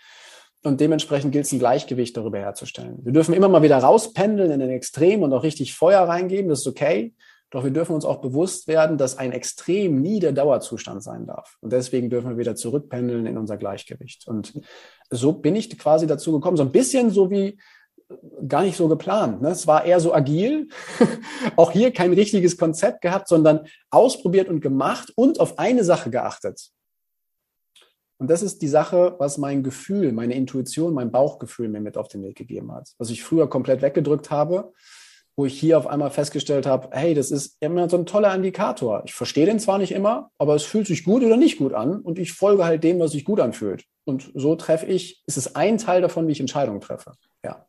Und 0.63 0.81
dementsprechend 0.81 1.31
gilt 1.31 1.45
es, 1.45 1.53
ein 1.53 1.59
Gleichgewicht 1.59 2.17
darüber 2.17 2.39
herzustellen. 2.39 2.97
Wir 3.03 3.13
dürfen 3.13 3.35
immer 3.35 3.47
mal 3.47 3.61
wieder 3.61 3.77
rauspendeln 3.77 4.51
in 4.51 4.59
den 4.59 4.71
Extrem 4.71 5.23
und 5.23 5.31
auch 5.31 5.43
richtig 5.43 5.75
Feuer 5.75 6.01
reingeben, 6.01 6.49
das 6.49 6.61
ist 6.61 6.67
okay. 6.67 7.13
Doch 7.51 7.63
wir 7.63 7.71
dürfen 7.71 7.93
uns 7.93 8.05
auch 8.05 8.21
bewusst 8.21 8.67
werden, 8.67 8.97
dass 8.97 9.17
ein 9.17 9.31
Extrem 9.31 10.01
nie 10.01 10.19
der 10.19 10.33
Dauerzustand 10.33 11.03
sein 11.03 11.25
darf. 11.25 11.57
Und 11.61 11.71
deswegen 11.71 12.09
dürfen 12.09 12.31
wir 12.31 12.37
wieder 12.37 12.55
zurückpendeln 12.55 13.25
in 13.25 13.37
unser 13.37 13.57
Gleichgewicht. 13.57 14.27
Und 14.27 14.59
so 15.09 15.33
bin 15.33 15.55
ich 15.55 15.77
quasi 15.77 16.07
dazu 16.07 16.31
gekommen, 16.33 16.57
so 16.57 16.63
ein 16.63 16.71
bisschen 16.71 17.11
so 17.11 17.29
wie 17.29 17.57
gar 18.47 18.63
nicht 18.63 18.77
so 18.77 18.87
geplant. 18.87 19.41
Ne? 19.41 19.49
Es 19.49 19.67
war 19.67 19.85
eher 19.85 19.99
so 19.99 20.13
agil, 20.13 20.69
auch 21.55 21.71
hier 21.71 21.91
kein 21.91 22.13
richtiges 22.13 22.57
Konzept 22.57 23.01
gehabt, 23.01 23.27
sondern 23.27 23.67
ausprobiert 23.89 24.47
und 24.47 24.61
gemacht 24.61 25.11
und 25.15 25.39
auf 25.39 25.57
eine 25.59 25.83
Sache 25.83 26.09
geachtet. 26.09 26.71
Und 28.17 28.29
das 28.29 28.41
ist 28.41 28.61
die 28.61 28.67
Sache, 28.67 29.15
was 29.19 29.37
mein 29.37 29.61
Gefühl, 29.63 30.13
meine 30.13 30.35
Intuition, 30.35 30.93
mein 30.93 31.11
Bauchgefühl 31.11 31.67
mir 31.67 31.81
mit 31.81 31.97
auf 31.97 32.07
den 32.07 32.23
Weg 32.23 32.37
gegeben 32.37 32.71
hat. 32.71 32.93
Was 32.97 33.09
ich 33.09 33.23
früher 33.23 33.49
komplett 33.49 33.81
weggedrückt 33.81 34.31
habe, 34.31 34.73
wo 35.35 35.45
ich 35.45 35.59
hier 35.59 35.77
auf 35.77 35.87
einmal 35.87 36.11
festgestellt 36.11 36.65
habe, 36.65 36.89
hey, 36.91 37.13
das 37.13 37.29
ist 37.29 37.57
immer 37.59 37.89
so 37.89 37.97
ein 37.97 38.05
toller 38.05 38.33
Indikator. 38.33 39.03
Ich 39.05 39.13
verstehe 39.13 39.45
den 39.45 39.59
zwar 39.59 39.77
nicht 39.77 39.91
immer, 39.91 40.31
aber 40.37 40.55
es 40.55 40.63
fühlt 40.63 40.87
sich 40.87 41.03
gut 41.03 41.23
oder 41.23 41.37
nicht 41.37 41.57
gut 41.57 41.73
an 41.73 42.01
und 42.01 42.19
ich 42.19 42.33
folge 42.33 42.63
halt 42.63 42.83
dem, 42.83 42.99
was 42.99 43.11
sich 43.11 43.25
gut 43.25 43.39
anfühlt. 43.39 43.85
Und 44.05 44.31
so 44.33 44.55
treffe 44.55 44.85
ich, 44.85 45.23
ist 45.25 45.37
es 45.37 45.55
ein 45.55 45.77
Teil 45.77 46.01
davon, 46.01 46.27
wie 46.27 46.31
ich 46.31 46.39
Entscheidungen 46.39 46.79
treffe. 46.79 47.13
Ja. 47.43 47.65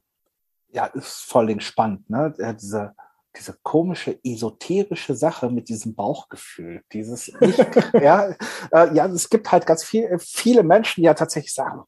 Ja, 0.68 0.86
ist 0.86 1.22
voll 1.22 1.60
spannend, 1.60 2.08
ne? 2.10 2.34
Diese, 2.60 2.92
diese 3.36 3.56
komische 3.62 4.18
esoterische 4.22 5.14
Sache 5.14 5.50
mit 5.50 5.68
diesem 5.68 5.94
Bauchgefühl, 5.94 6.82
dieses 6.92 7.32
nicht, 7.40 7.58
ja, 7.94 8.34
äh, 8.70 8.94
ja, 8.94 9.06
es 9.06 9.28
gibt 9.30 9.50
halt 9.50 9.66
ganz 9.66 9.82
viel, 9.82 10.18
viele 10.18 10.62
Menschen, 10.62 11.00
die 11.00 11.06
ja 11.06 11.14
tatsächlich 11.14 11.54
sagen, 11.54 11.82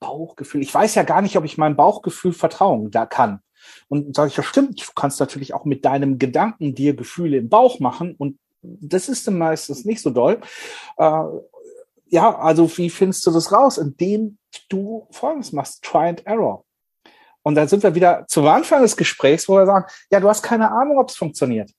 Bauchgefühl. 0.00 0.62
Ich 0.62 0.74
weiß 0.74 0.94
ja 0.96 1.02
gar 1.02 1.22
nicht, 1.22 1.36
ob 1.36 1.44
ich 1.44 1.58
meinem 1.58 1.76
Bauchgefühl 1.76 2.32
vertrauen 2.32 2.90
da 2.90 3.06
kann. 3.06 3.40
Und 3.88 4.14
sage 4.14 4.28
ich, 4.28 4.36
ja 4.36 4.42
stimmt, 4.42 4.80
du 4.80 4.92
kannst 4.94 5.20
natürlich 5.20 5.54
auch 5.54 5.64
mit 5.64 5.84
deinem 5.84 6.18
Gedanken 6.18 6.74
dir 6.74 6.94
Gefühle 6.94 7.38
im 7.38 7.48
Bauch 7.48 7.80
machen 7.80 8.14
und 8.16 8.38
das 8.62 9.08
ist 9.08 9.26
dann 9.26 9.38
meistens 9.38 9.84
nicht 9.84 10.00
so 10.00 10.10
doll. 10.10 10.40
Äh, 10.96 11.24
ja, 12.06 12.38
also 12.38 12.76
wie 12.78 12.90
findest 12.90 13.26
du 13.26 13.30
das 13.30 13.52
raus? 13.52 13.78
Indem 13.78 14.38
du 14.68 15.06
Folgendes 15.10 15.52
machst, 15.52 15.82
Try 15.82 16.08
and 16.08 16.26
Error. 16.26 16.64
Und 17.42 17.56
dann 17.56 17.68
sind 17.68 17.82
wir 17.82 17.94
wieder 17.94 18.24
zum 18.26 18.46
Anfang 18.46 18.82
des 18.82 18.96
Gesprächs, 18.96 19.48
wo 19.48 19.56
wir 19.56 19.66
sagen, 19.66 19.86
ja, 20.10 20.18
du 20.18 20.28
hast 20.28 20.42
keine 20.42 20.70
Ahnung, 20.70 20.98
ob 20.98 21.10
es 21.10 21.16
funktioniert. 21.16 21.70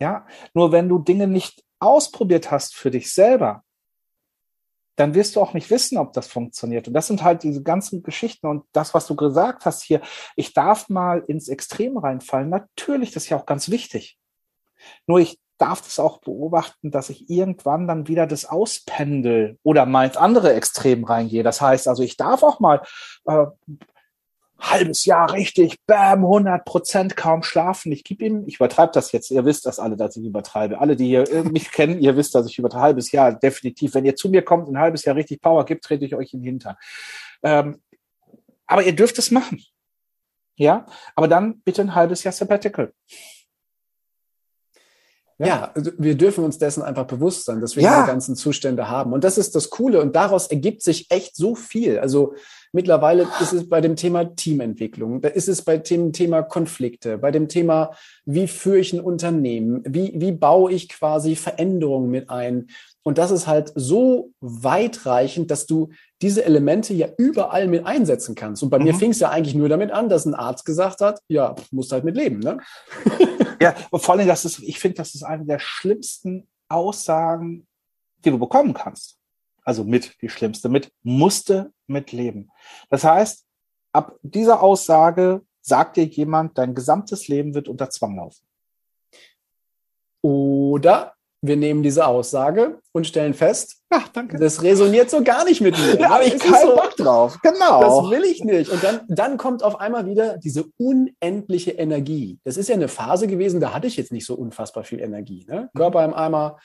Ja, 0.00 0.26
nur 0.54 0.72
wenn 0.72 0.88
du 0.88 0.98
Dinge 0.98 1.26
nicht 1.26 1.62
ausprobiert 1.78 2.50
hast 2.50 2.74
für 2.74 2.90
dich 2.90 3.12
selber, 3.12 3.62
dann 4.96 5.14
wirst 5.14 5.36
du 5.36 5.40
auch 5.40 5.54
nicht 5.54 5.70
wissen, 5.70 5.98
ob 5.98 6.12
das 6.12 6.26
funktioniert. 6.26 6.88
Und 6.88 6.94
das 6.94 7.06
sind 7.06 7.22
halt 7.22 7.42
diese 7.42 7.62
ganzen 7.62 8.02
Geschichten 8.02 8.46
und 8.46 8.64
das, 8.72 8.94
was 8.94 9.06
du 9.06 9.14
gesagt 9.14 9.66
hast 9.66 9.82
hier, 9.82 10.00
ich 10.34 10.54
darf 10.54 10.88
mal 10.88 11.22
ins 11.26 11.48
Extrem 11.48 11.98
reinfallen. 11.98 12.48
Natürlich, 12.48 13.12
das 13.12 13.24
ist 13.24 13.28
ja 13.28 13.36
auch 13.36 13.46
ganz 13.46 13.70
wichtig. 13.70 14.18
Nur 15.06 15.20
ich 15.20 15.38
darf 15.58 15.82
das 15.82 15.98
auch 15.98 16.18
beobachten, 16.18 16.90
dass 16.90 17.10
ich 17.10 17.30
irgendwann 17.30 17.86
dann 17.86 18.08
wieder 18.08 18.26
das 18.26 18.44
auspendel 18.44 19.58
oder 19.62 19.86
mal 19.86 20.06
ins 20.06 20.16
andere 20.16 20.52
Extrem 20.54 21.04
reingehe. 21.04 21.42
Das 21.42 21.60
heißt 21.60 21.88
also, 21.88 22.02
ich 22.02 22.16
darf 22.16 22.42
auch 22.42 22.60
mal 22.60 22.82
äh, 23.26 23.46
halbes 24.58 25.04
Jahr 25.04 25.32
richtig, 25.32 25.76
bam, 25.86 26.24
100 26.24 26.64
Prozent 26.64 27.16
kaum 27.16 27.42
schlafen. 27.42 27.92
Ich 27.92 28.04
gebe 28.04 28.24
ihm, 28.24 28.44
ich 28.46 28.56
übertreibe 28.56 28.92
das 28.92 29.12
jetzt, 29.12 29.30
ihr 29.30 29.44
wisst 29.44 29.66
das 29.66 29.78
alle, 29.78 29.96
dass 29.96 30.16
ich 30.16 30.24
übertreibe. 30.24 30.80
Alle, 30.80 30.96
die 30.96 31.06
hier 31.06 31.30
äh, 31.30 31.42
mich 31.42 31.70
kennen, 31.70 32.00
ihr 32.00 32.16
wisst, 32.16 32.34
dass 32.34 32.46
ich 32.48 32.58
über 32.58 32.72
ein 32.72 32.80
halbes 32.80 33.12
Jahr 33.12 33.32
definitiv, 33.32 33.94
wenn 33.94 34.04
ihr 34.04 34.16
zu 34.16 34.28
mir 34.28 34.42
kommt, 34.42 34.68
ein 34.68 34.78
halbes 34.78 35.04
Jahr 35.04 35.16
richtig 35.16 35.40
Power 35.40 35.64
gibt, 35.64 35.84
trete 35.84 36.04
ich 36.04 36.14
euch 36.14 36.32
in 36.32 36.42
den. 36.42 36.58
Ähm, 37.42 37.80
aber 38.66 38.82
ihr 38.82 38.96
dürft 38.96 39.18
es 39.18 39.30
machen. 39.30 39.62
Ja, 40.56 40.86
aber 41.14 41.28
dann 41.28 41.60
bitte 41.60 41.82
ein 41.82 41.94
halbes 41.94 42.24
Jahr 42.24 42.32
Sabbatical. 42.32 42.92
Ja. 45.38 45.46
ja, 45.46 45.70
also 45.74 45.90
wir 45.98 46.16
dürfen 46.16 46.44
uns 46.44 46.58
dessen 46.58 46.82
einfach 46.82 47.06
bewusst 47.06 47.44
sein, 47.44 47.60
dass 47.60 47.76
wir 47.76 47.82
ja. 47.82 47.96
diese 47.96 48.06
ganzen 48.06 48.36
Zustände 48.36 48.88
haben. 48.88 49.12
Und 49.12 49.22
das 49.22 49.36
ist 49.36 49.54
das 49.54 49.68
Coole. 49.68 50.00
Und 50.00 50.16
daraus 50.16 50.46
ergibt 50.46 50.82
sich 50.82 51.10
echt 51.10 51.36
so 51.36 51.54
viel. 51.54 51.98
Also 51.98 52.34
mittlerweile 52.72 53.26
ist 53.40 53.52
es 53.52 53.68
bei 53.68 53.80
dem 53.82 53.96
Thema 53.96 54.24
Teamentwicklung, 54.24 55.20
da 55.20 55.28
ist 55.28 55.48
es 55.48 55.62
bei 55.62 55.76
dem 55.76 56.12
Thema 56.12 56.42
Konflikte, 56.42 57.18
bei 57.18 57.30
dem 57.30 57.48
Thema, 57.48 57.90
wie 58.24 58.48
führe 58.48 58.78
ich 58.78 58.92
ein 58.92 59.00
Unternehmen, 59.00 59.82
wie, 59.86 60.12
wie 60.16 60.32
baue 60.32 60.72
ich 60.72 60.88
quasi 60.88 61.36
Veränderungen 61.36 62.10
mit 62.10 62.30
ein. 62.30 62.68
Und 63.06 63.18
das 63.18 63.30
ist 63.30 63.46
halt 63.46 63.70
so 63.76 64.32
weitreichend, 64.40 65.52
dass 65.52 65.66
du 65.66 65.90
diese 66.20 66.44
Elemente 66.44 66.92
ja 66.92 67.06
überall 67.18 67.68
mit 67.68 67.86
einsetzen 67.86 68.34
kannst. 68.34 68.64
Und 68.64 68.70
bei 68.70 68.80
mhm. 68.80 68.86
mir 68.86 68.94
fing 68.94 69.12
es 69.12 69.20
ja 69.20 69.30
eigentlich 69.30 69.54
nur 69.54 69.68
damit 69.68 69.92
an, 69.92 70.08
dass 70.08 70.26
ein 70.26 70.34
Arzt 70.34 70.64
gesagt 70.64 71.00
hat, 71.00 71.20
ja, 71.28 71.54
musst 71.70 71.92
halt 71.92 72.02
mit 72.02 72.16
leben, 72.16 72.40
ne? 72.40 72.58
ja, 73.62 73.76
und 73.92 74.02
vor 74.02 74.16
allem, 74.16 74.26
das 74.26 74.44
ist, 74.44 74.58
ich 74.58 74.80
finde, 74.80 74.96
das 74.96 75.14
ist 75.14 75.22
eine 75.22 75.44
der 75.44 75.60
schlimmsten 75.60 76.48
Aussagen, 76.68 77.68
die 78.24 78.30
du 78.30 78.40
bekommen 78.40 78.74
kannst. 78.74 79.20
Also 79.62 79.84
mit 79.84 80.20
die 80.20 80.28
schlimmste, 80.28 80.68
mit 80.68 80.90
musste 81.04 81.70
mit 81.86 82.10
leben. 82.10 82.50
Das 82.90 83.04
heißt, 83.04 83.46
ab 83.92 84.16
dieser 84.22 84.60
Aussage 84.60 85.42
sagt 85.60 85.96
dir 85.96 86.06
jemand, 86.06 86.58
dein 86.58 86.74
gesamtes 86.74 87.28
Leben 87.28 87.54
wird 87.54 87.68
unter 87.68 87.88
Zwang 87.88 88.16
laufen. 88.16 88.44
Oder 90.22 91.15
wir 91.46 91.56
nehmen 91.56 91.82
diese 91.82 92.06
Aussage 92.06 92.78
und 92.92 93.06
stellen 93.06 93.34
fest, 93.34 93.82
ach, 93.90 94.08
danke. 94.08 94.38
Das 94.38 94.62
resoniert 94.62 95.10
so 95.10 95.22
gar 95.22 95.44
nicht 95.44 95.60
mit 95.60 95.78
mir. 95.86 95.96
Da 95.96 96.10
habe 96.10 96.24
ich 96.24 96.38
keinen 96.38 96.68
so, 96.68 96.74
Bock 96.76 96.96
drauf. 96.96 97.38
Genau. 97.42 97.80
Das 97.80 98.10
will 98.10 98.24
ich 98.24 98.44
nicht. 98.44 98.70
Und 98.70 98.82
dann, 98.82 99.00
dann 99.08 99.36
kommt 99.36 99.62
auf 99.62 99.80
einmal 99.80 100.06
wieder 100.06 100.38
diese 100.38 100.64
unendliche 100.78 101.72
Energie. 101.72 102.38
Das 102.44 102.56
ist 102.56 102.68
ja 102.68 102.74
eine 102.74 102.88
Phase 102.88 103.26
gewesen, 103.26 103.60
da 103.60 103.72
hatte 103.72 103.86
ich 103.86 103.96
jetzt 103.96 104.12
nicht 104.12 104.26
so 104.26 104.34
unfassbar 104.34 104.84
viel 104.84 105.00
Energie. 105.00 105.46
Ne? 105.48 105.70
Körper 105.74 106.04
im 106.04 106.14
Eimer 106.14 106.58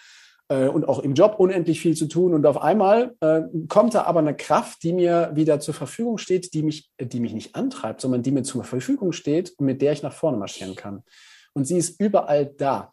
äh, 0.52 0.67
und 0.67 0.88
auch 0.88 1.00
im 1.00 1.13
Job 1.13 1.36
unendlich 1.38 1.80
viel 1.80 1.96
zu 1.96 2.08
tun. 2.08 2.34
Und 2.34 2.46
auf 2.46 2.62
einmal 2.62 3.15
äh, 3.22 3.41
kommt 3.67 3.96
da 3.96 4.04
aber 4.04 4.20
eine 4.20 4.36
Kraft, 4.36 4.84
die 4.84 4.94
mir 4.94 5.32
wieder 5.34 5.60
zur 5.60 5.74
Verfügung 5.74 6.17
steht, 6.17 6.54
die 6.54 6.63
mich, 6.63 6.91
die 7.00 7.20
mich 7.20 7.34
nicht 7.34 7.56
antreibt, 7.56 8.02
sondern 8.02 8.22
die 8.22 8.32
mir 8.32 8.44
zur 8.44 8.63
Verfügung 8.63 9.13
steht 9.13 9.54
und 9.58 9.65
mit 9.65 9.82
der 9.82 9.94
ich 9.94 10.04
nach 10.04 10.13
vorne 10.13 10.38
marschieren 10.38 10.76
kann. 10.76 11.04
Und 11.54 11.65
sie 11.65 11.78
ist 11.78 12.00
überall 12.00 12.46
da. 12.46 12.91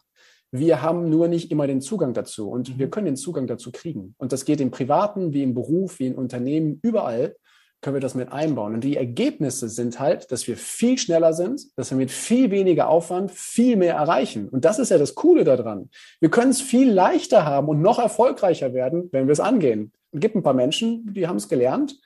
Wir 0.51 0.81
haben 0.81 1.09
nur 1.09 1.27
nicht 1.27 1.51
immer 1.51 1.67
den 1.67 1.81
Zugang 1.81 2.13
dazu 2.13 2.49
und 2.49 2.69
mhm. 2.69 2.79
wir 2.79 2.89
können 2.89 3.05
den 3.05 3.17
Zugang 3.17 3.47
dazu 3.47 3.71
kriegen. 3.71 4.15
Und 4.17 4.31
das 4.31 4.45
geht 4.45 4.61
im 4.61 4.71
Privaten, 4.71 5.33
wie 5.33 5.43
im 5.43 5.53
Beruf, 5.53 5.99
wie 5.99 6.07
in 6.07 6.15
Unternehmen, 6.15 6.79
überall 6.81 7.35
können 7.81 7.95
wir 7.95 8.01
das 8.01 8.15
mit 8.15 8.31
einbauen. 8.31 8.73
Und 8.73 8.83
die 8.83 8.97
Ergebnisse 8.97 9.69
sind 9.69 9.99
halt, 9.99 10.31
dass 10.31 10.47
wir 10.47 10.57
viel 10.57 10.97
schneller 10.97 11.33
sind, 11.33 11.61
dass 11.77 11.91
wir 11.91 11.97
mit 11.97 12.11
viel 12.11 12.51
weniger 12.51 12.89
Aufwand 12.89 13.31
viel 13.31 13.77
mehr 13.77 13.95
erreichen. 13.95 14.49
Und 14.49 14.65
das 14.65 14.79
ist 14.79 14.89
ja 14.89 14.97
das 14.97 15.15
Coole 15.15 15.45
daran. 15.45 15.89
Wir 16.19 16.29
können 16.29 16.51
es 16.51 16.61
viel 16.61 16.91
leichter 16.91 17.45
haben 17.45 17.69
und 17.69 17.81
noch 17.81 17.99
erfolgreicher 17.99 18.73
werden, 18.73 19.07
wenn 19.11 19.27
wir 19.27 19.33
es 19.33 19.39
angehen. 19.39 19.93
Es 20.11 20.19
gibt 20.19 20.35
ein 20.35 20.43
paar 20.43 20.53
Menschen, 20.53 21.13
die 21.13 21.27
haben 21.27 21.37
es 21.37 21.47
gelernt 21.47 21.97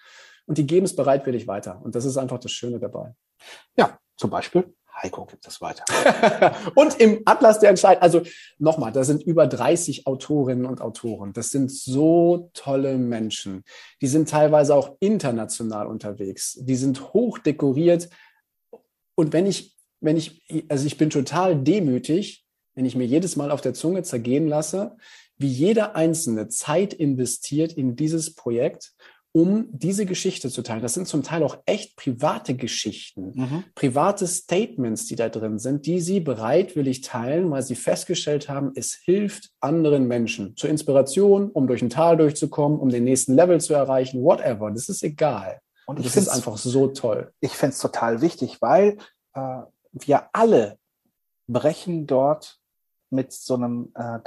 und 0.45 0.57
die 0.57 0.67
geben 0.67 0.85
es 0.85 0.95
bereitwillig 0.95 1.47
weiter. 1.47 1.81
Und 1.83 1.95
das 1.95 2.05
ist 2.05 2.17
einfach 2.17 2.39
das 2.39 2.51
Schöne 2.51 2.79
dabei. 2.79 3.15
Ja, 3.75 3.97
zum 4.15 4.29
Beispiel 4.29 4.65
Heiko 5.01 5.25
gibt 5.25 5.47
es 5.47 5.61
weiter. 5.61 5.83
und 6.75 6.99
im 6.99 7.21
Atlas 7.25 7.59
der 7.59 7.69
Entscheid, 7.69 8.01
also 8.01 8.21
nochmal, 8.57 8.91
da 8.91 9.03
sind 9.03 9.23
über 9.23 9.47
30 9.47 10.07
Autorinnen 10.07 10.65
und 10.65 10.81
Autoren. 10.81 11.33
Das 11.33 11.49
sind 11.49 11.71
so 11.71 12.49
tolle 12.53 12.97
Menschen. 12.97 13.63
Die 14.01 14.07
sind 14.07 14.29
teilweise 14.29 14.75
auch 14.75 14.95
international 14.99 15.87
unterwegs. 15.87 16.57
Die 16.61 16.75
sind 16.75 17.13
hoch 17.13 17.39
dekoriert. 17.39 18.09
Und 19.15 19.33
wenn 19.33 19.45
ich, 19.45 19.75
wenn 19.99 20.17
ich, 20.17 20.41
also 20.69 20.85
ich 20.85 20.97
bin 20.97 21.09
total 21.09 21.55
demütig, 21.55 22.45
wenn 22.75 22.85
ich 22.85 22.95
mir 22.95 23.05
jedes 23.05 23.35
Mal 23.35 23.51
auf 23.51 23.61
der 23.61 23.73
Zunge 23.73 24.03
zergehen 24.03 24.47
lasse, 24.47 24.97
wie 25.37 25.47
jeder 25.47 25.95
Einzelne 25.95 26.47
Zeit 26.47 26.93
investiert 26.93 27.73
in 27.73 27.95
dieses 27.95 28.35
Projekt 28.35 28.93
um 29.33 29.67
diese 29.71 30.05
Geschichte 30.05 30.49
zu 30.49 30.61
teilen. 30.61 30.83
Das 30.83 30.93
sind 30.93 31.07
zum 31.07 31.23
Teil 31.23 31.43
auch 31.43 31.57
echt 31.65 31.97
private 31.97 32.55
Geschichten, 32.55 33.31
mhm. 33.33 33.63
private 33.73 34.27
Statements, 34.27 35.07
die 35.07 35.15
da 35.15 35.27
drin 35.27 35.57
sind, 35.57 35.87
die 35.87 35.99
sie 35.99 36.19
bereitwillig 36.19 37.01
teilen, 37.01 37.49
weil 37.49 37.63
sie 37.63 37.75
festgestellt 37.75 38.47
haben, 38.47 38.71
es 38.75 38.93
hilft 38.93 39.49
anderen 39.59 40.07
Menschen 40.07 40.55
zur 40.55 40.69
Inspiration, 40.69 41.49
um 41.49 41.65
durch 41.67 41.81
ein 41.81 41.89
Tal 41.89 42.15
durchzukommen, 42.15 42.79
um 42.79 42.89
den 42.89 43.03
nächsten 43.03 43.33
Level 43.33 43.59
zu 43.59 43.73
erreichen, 43.73 44.23
whatever. 44.23 44.69
Das 44.69 44.87
ist 44.87 45.03
egal. 45.03 45.59
Und, 45.87 45.97
Und 45.97 46.05
das 46.05 46.15
ist 46.15 46.29
einfach 46.29 46.57
so 46.57 46.87
toll. 46.87 47.33
Ich 47.39 47.53
finde 47.53 47.73
es 47.73 47.79
total 47.79 48.21
wichtig, 48.21 48.61
weil 48.61 48.97
äh, 49.33 49.61
wir 49.91 50.29
alle 50.31 50.77
brechen 51.47 52.05
dort 52.05 52.59
mit 53.09 53.33
so 53.33 53.55
einem 53.55 53.91
äh, 53.95 54.19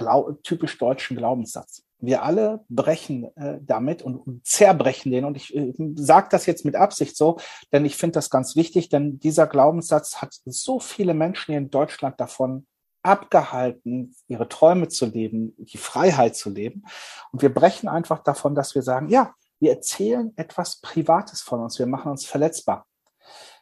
typisch 0.42 0.77
deutschen 0.79 1.16
Glaubenssatz. 1.16 1.86
Wir 1.98 2.22
alle 2.22 2.64
brechen 2.68 3.35
äh, 3.37 3.59
damit 3.62 4.02
und 4.02 4.46
zerbrechen 4.46 5.12
den. 5.12 5.24
Und 5.24 5.37
ich 5.37 5.54
äh, 5.54 5.72
sage 5.94 6.28
das 6.30 6.46
jetzt 6.46 6.64
mit 6.64 6.76
Absicht 6.76 7.16
so, 7.16 7.38
denn 7.72 7.85
ich 7.85 7.96
finde 7.96 8.14
das 8.14 8.30
ganz 8.30 8.56
wichtig, 8.56 8.88
denn 8.88 9.18
dieser 9.18 9.46
Glaubenssatz 9.46 10.16
hat 10.16 10.35
so 10.44 10.78
viele 10.78 11.14
Menschen 11.14 11.52
hier 11.52 11.59
in 11.59 11.70
Deutschland 11.70 12.20
davon 12.20 12.66
abgehalten, 13.02 14.14
ihre 14.26 14.48
Träume 14.48 14.88
zu 14.88 15.06
leben, 15.06 15.54
die 15.59 15.78
Freiheit 15.78 16.37
zu 16.37 16.50
leben. 16.50 16.85
Und 17.32 17.40
wir 17.40 17.54
brechen 17.54 17.88
einfach 17.88 18.18
davon, 18.18 18.54
dass 18.54 18.74
wir 18.74 18.82
sagen, 18.82 19.09
ja, 19.09 19.32
wir 19.61 19.70
erzählen 19.70 20.32
etwas 20.37 20.80
Privates 20.80 21.40
von 21.40 21.61
uns, 21.61 21.78
wir 21.78 21.87
machen 21.87 22.11
uns 22.11 22.26
verletzbar. 22.26 22.87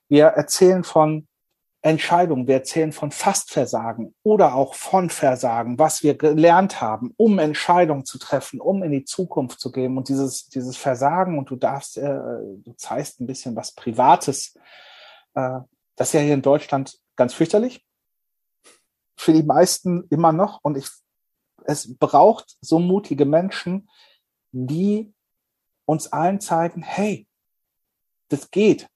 Wir 0.08 0.26
erzählen 0.26 0.82
von 0.82 1.28
Entscheidungen. 1.84 2.46
Wir 2.46 2.54
erzählen 2.54 2.92
von 2.92 3.10
Fastversagen 3.10 4.14
oder 4.22 4.54
auch 4.54 4.74
von 4.74 5.10
Versagen, 5.10 5.78
was 5.78 6.02
wir 6.02 6.16
gelernt 6.16 6.80
haben, 6.80 7.12
um 7.18 7.38
Entscheidungen 7.38 8.06
zu 8.06 8.18
treffen, 8.18 8.58
um 8.58 8.82
in 8.82 8.90
die 8.90 9.04
Zukunft 9.04 9.60
zu 9.60 9.70
gehen. 9.70 9.98
Und 9.98 10.08
dieses, 10.08 10.48
dieses 10.48 10.78
Versagen, 10.78 11.38
und 11.38 11.50
du 11.50 11.56
darfst, 11.56 11.98
äh, 11.98 12.02
du 12.02 12.72
zeigst 12.78 13.20
ein 13.20 13.26
bisschen 13.26 13.54
was 13.54 13.72
Privates, 13.72 14.54
äh, 15.34 15.60
das 15.94 16.08
ist 16.08 16.12
ja 16.14 16.20
hier 16.20 16.32
in 16.32 16.40
Deutschland 16.40 16.98
ganz 17.16 17.34
fürchterlich. 17.34 17.84
Für 19.14 19.34
die 19.34 19.42
meisten 19.42 20.06
immer 20.08 20.32
noch. 20.32 20.60
Und 20.62 20.78
ich, 20.78 20.88
es 21.64 21.94
braucht 21.98 22.56
so 22.62 22.78
mutige 22.78 23.26
Menschen, 23.26 23.90
die 24.52 25.12
uns 25.84 26.10
allen 26.14 26.40
zeigen, 26.40 26.82
hey, 26.82 27.26
das 28.30 28.50
geht. 28.50 28.88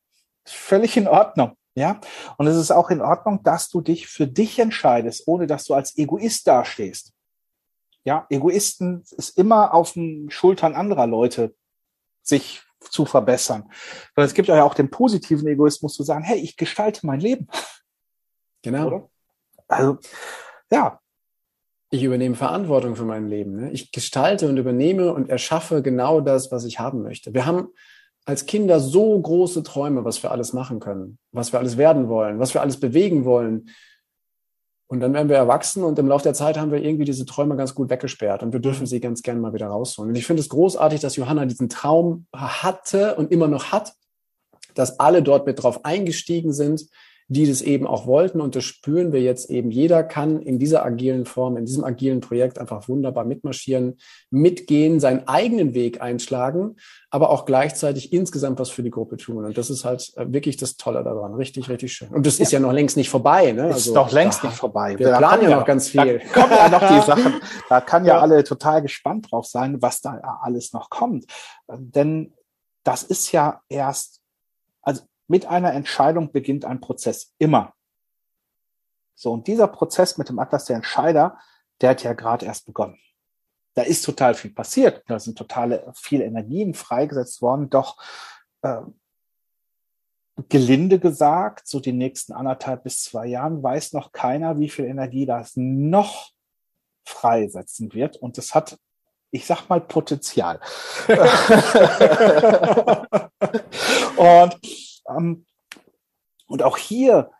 Völlig 0.47 0.97
in 0.97 1.07
Ordnung. 1.07 1.58
Ja, 1.79 2.01
und 2.39 2.49
es 2.49 2.57
ist 2.57 2.73
auch 2.73 2.91
in 2.91 3.01
Ordnung, 3.01 3.43
dass 3.45 3.69
du 3.69 3.81
dich 3.81 4.09
für 4.09 4.27
dich 4.27 4.59
entscheidest, 4.59 5.29
ohne 5.29 5.47
dass 5.47 5.65
du 5.65 5.75
als 5.75 5.97
Egoist 5.97 6.47
dastehst. 6.49 7.13
Ja, 8.05 8.27
Egoisten 8.31 9.05
ist 9.17 9.39
immer 9.39 9.75
auf 9.75 9.93
den 9.93 10.29
Schultern 10.29 10.75
anderer 10.75 11.07
Leute 11.07 11.55
sich 12.23 12.63
zu 12.81 13.05
verbessern. 13.05 13.71
Weil 14.17 14.27
es 14.27 14.35
gibt 14.35 14.49
ja 14.49 14.65
auch 14.65 14.75
den 14.75 14.91
positiven 14.91 15.47
Egoismus 15.47 15.95
zu 15.95 16.03
sagen, 16.03 16.25
hey, 16.25 16.39
ich 16.39 16.57
gestalte 16.57 17.07
mein 17.07 17.21
Leben. 17.21 17.47
Genau. 18.63 18.87
Oder? 18.89 19.09
Also, 19.69 19.99
ja. 20.73 21.01
Ich 21.91 22.03
übernehme 22.03 22.35
Verantwortung 22.35 22.97
für 22.97 23.05
mein 23.05 23.29
Leben. 23.29 23.55
Ne? 23.55 23.71
Ich 23.71 23.93
gestalte 23.93 24.49
und 24.49 24.57
übernehme 24.57 25.15
und 25.15 25.31
erschaffe 25.31 25.81
genau 25.81 26.21
das, 26.21 26.51
was 26.51 26.65
ich 26.65 26.81
haben 26.81 27.03
möchte. 27.03 27.33
Wir 27.33 27.47
haben 27.47 27.69
als 28.29 28.45
Kinder 28.45 28.79
so 28.79 29.19
große 29.19 29.63
Träume, 29.63 30.05
was 30.05 30.23
wir 30.23 30.31
alles 30.31 30.53
machen 30.53 30.81
können, 30.81 31.19
was 31.33 31.51
wir 31.53 31.61
alles 31.61 31.79
werden 31.79 32.11
wollen, 32.11 32.39
was 32.39 32.53
wir 32.53 32.61
alles 32.61 32.79
bewegen 32.79 33.25
wollen. 33.25 33.71
Und 34.87 35.01
dann 35.01 35.15
werden 35.15 35.31
wir 35.31 35.37
erwachsen 35.37 35.83
und 35.83 35.99
im 35.99 36.09
Laufe 36.09 36.25
der 36.25 36.35
Zeit 36.35 36.59
haben 36.59 36.71
wir 36.71 36.83
irgendwie 36.83 37.07
diese 37.07 37.25
Träume 37.25 37.57
ganz 37.57 37.75
gut 37.75 37.89
weggesperrt 37.89 38.43
und 38.43 38.53
wir 38.53 38.61
dürfen 38.61 38.85
sie 38.85 39.01
ganz 39.01 39.23
gerne 39.23 39.41
mal 39.41 39.55
wieder 39.55 39.69
rausholen. 39.69 40.11
Und 40.11 40.17
ich 40.17 40.27
finde 40.27 40.43
es 40.43 40.51
großartig, 40.51 41.01
dass 41.01 41.17
Johanna 41.17 41.47
diesen 41.47 41.71
Traum 41.71 42.27
hatte 42.37 43.15
und 43.15 43.33
immer 43.33 43.49
noch 43.49 43.73
hat, 43.73 43.95
dass 44.75 45.01
alle 45.01 45.23
dort 45.23 45.47
mit 45.47 45.63
drauf 45.63 45.87
eingestiegen 45.87 46.53
sind, 46.53 46.85
die 47.29 47.47
das 47.47 47.61
eben 47.61 47.87
auch 47.87 48.07
wollten. 48.07 48.41
Und 48.41 48.57
das 48.57 48.65
spüren 48.65 49.13
wir 49.13 49.21
jetzt 49.21 49.51
eben. 49.51 49.71
Jeder 49.71 50.03
kann 50.03 50.41
in 50.41 50.59
dieser 50.59 50.85
agilen 50.85 51.27
Form, 51.27 51.59
in 51.59 51.67
diesem 51.67 51.85
agilen 51.85 52.21
Projekt 52.21 52.59
einfach 52.59 52.89
wunderbar 52.89 53.25
mitmarschieren, 53.25 53.99
mitgehen, 54.31 54.99
seinen 54.99 55.29
eigenen 55.29 55.75
Weg 55.75 56.01
einschlagen, 56.01 56.77
aber 57.11 57.29
auch 57.29 57.45
gleichzeitig 57.45 58.15
insgesamt 58.15 58.59
was 58.59 58.71
für 58.71 58.83
die 58.83 58.91
Gruppe 58.91 59.19
tun. 59.19 59.45
Und 59.45 59.59
das 59.59 59.69
ist 59.69 59.85
halt 59.85 60.11
äh, 60.17 60.33
wirklich 60.33 60.57
das 60.57 60.77
Tolle 60.77 61.05
daran. 61.05 61.35
Richtig, 61.35 61.69
richtig 61.69 61.93
schön. 61.93 62.09
Und 62.09 62.27
das 62.27 62.39
ja. 62.39 62.45
ist 62.45 62.53
ja 62.53 62.61
noch 62.61 62.73
längst 62.73 62.97
nicht 62.97 63.11
vorbei. 63.11 63.53
Ne? 63.53 63.65
Also, 63.65 63.91
ist 63.91 63.97
doch 63.97 64.11
längst 64.11 64.43
da, 64.43 64.49
nicht 64.49 64.57
vorbei. 64.57 64.99
Wir 64.99 65.11
da 65.11 65.19
planen 65.19 65.51
ja 65.51 65.57
noch 65.59 65.67
ganz 65.67 65.89
viel. 65.89 66.21
Da 66.21 66.33
kommen 66.41 66.53
ja 66.53 66.69
noch 66.71 66.81
die 66.81 67.07
Sachen. 67.07 67.35
Da 67.69 67.83
kann 67.83 68.07
ja, 68.07 68.15
ja 68.15 68.21
alle 68.21 68.43
total 68.43 68.81
gespannt 68.81 69.31
drauf 69.31 69.45
sein, 69.45 69.83
was 69.83 70.01
da 70.01 70.19
alles 70.43 70.73
noch 70.73 70.89
kommt. 70.89 71.27
Denn 71.71 72.33
das 72.85 73.03
ist 73.03 73.33
ja 73.33 73.61
erst, 73.69 74.23
also 74.28 74.28
mit 75.29 75.47
einer 75.47 75.75
Entscheidung 75.75 76.33
beginnt 76.33 76.65
ein 76.65 76.81
Prozess 76.81 77.35
immer. 77.39 77.75
So, 79.15 79.33
und 79.33 79.47
dieser 79.47 79.69
Prozess 79.69 80.17
mit 80.17 80.29
dem 80.29 80.39
Atlas 80.39 80.65
der 80.65 80.77
Entscheider, 80.77 81.39
der 81.81 81.91
hat 81.91 82.03
ja 82.03 82.15
gerade 82.15 82.47
erst 82.47 82.67
begonnen. 82.67 82.99
Da 83.75 83.83
ist 83.83 84.05
total 84.05 84.35
viel 84.35 84.53
passiert. 84.53 85.05
Da 85.07 85.21
sind 85.21 85.37
totale 85.37 85.93
viele 85.95 86.25
Energien 86.25 86.75
freigesetzt 86.75 87.43
worden. 87.43 87.69
Doch 87.69 87.99
äh, 88.63 88.81
gelinde 90.49 90.99
gesagt, 90.99 91.69
so 91.69 91.79
die 91.79 91.93
nächsten 91.93 92.33
anderthalb 92.33 92.85
bis 92.85 93.03
zwei 93.03 93.27
Jahren 93.27 93.63
weiß 93.63 93.93
noch 93.93 94.13
keiner, 94.13 94.59
wie 94.59 94.71
viel 94.71 94.87
Energie 94.87 95.27
das 95.27 95.53
noch 95.57 96.31
freisetzen 97.05 97.93
wird. 97.93 98.17
Und 98.17 98.39
das 98.39 98.55
hat, 98.55 98.79
ich 99.31 99.47
sag 99.47 99.69
mal, 99.69 99.81
Potenzial. 99.81 100.61
und 104.17 104.88
und 106.47 106.63
auch 106.63 106.77
hier 106.77 107.31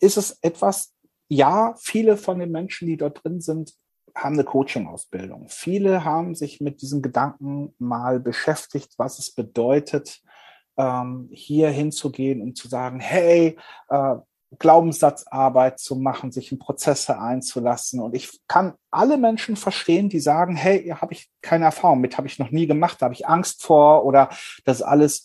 ist 0.00 0.16
es 0.16 0.38
etwas, 0.42 0.94
ja, 1.28 1.74
viele 1.78 2.16
von 2.16 2.38
den 2.38 2.50
Menschen, 2.50 2.86
die 2.86 2.96
dort 2.96 3.24
drin 3.24 3.40
sind, 3.40 3.74
haben 4.14 4.34
eine 4.34 4.44
Coaching-Ausbildung. 4.44 5.48
Viele 5.48 6.04
haben 6.04 6.34
sich 6.34 6.60
mit 6.60 6.82
diesem 6.82 7.02
Gedanken 7.02 7.74
mal 7.78 8.20
beschäftigt, 8.20 8.94
was 8.96 9.18
es 9.18 9.32
bedeutet, 9.32 10.22
ähm, 10.76 11.28
hier 11.32 11.70
hinzugehen 11.70 12.40
und 12.42 12.56
zu 12.56 12.68
sagen, 12.68 13.00
hey, 13.00 13.58
äh, 13.88 14.16
Glaubenssatzarbeit 14.58 15.80
zu 15.80 15.96
machen, 15.96 16.30
sich 16.30 16.52
in 16.52 16.58
Prozesse 16.58 17.18
einzulassen. 17.18 18.00
Und 18.00 18.14
ich 18.14 18.40
kann 18.46 18.74
alle 18.90 19.16
Menschen 19.16 19.56
verstehen, 19.56 20.08
die 20.08 20.20
sagen, 20.20 20.54
hey, 20.54 20.88
habe 20.90 21.12
ich 21.12 21.28
keine 21.42 21.64
Erfahrung 21.64 22.00
mit, 22.00 22.16
habe 22.16 22.28
ich 22.28 22.38
noch 22.38 22.50
nie 22.50 22.66
gemacht, 22.66 23.00
da 23.00 23.06
habe 23.06 23.14
ich 23.14 23.26
Angst 23.26 23.62
vor 23.64 24.04
oder 24.04 24.30
das 24.64 24.82
alles 24.82 25.24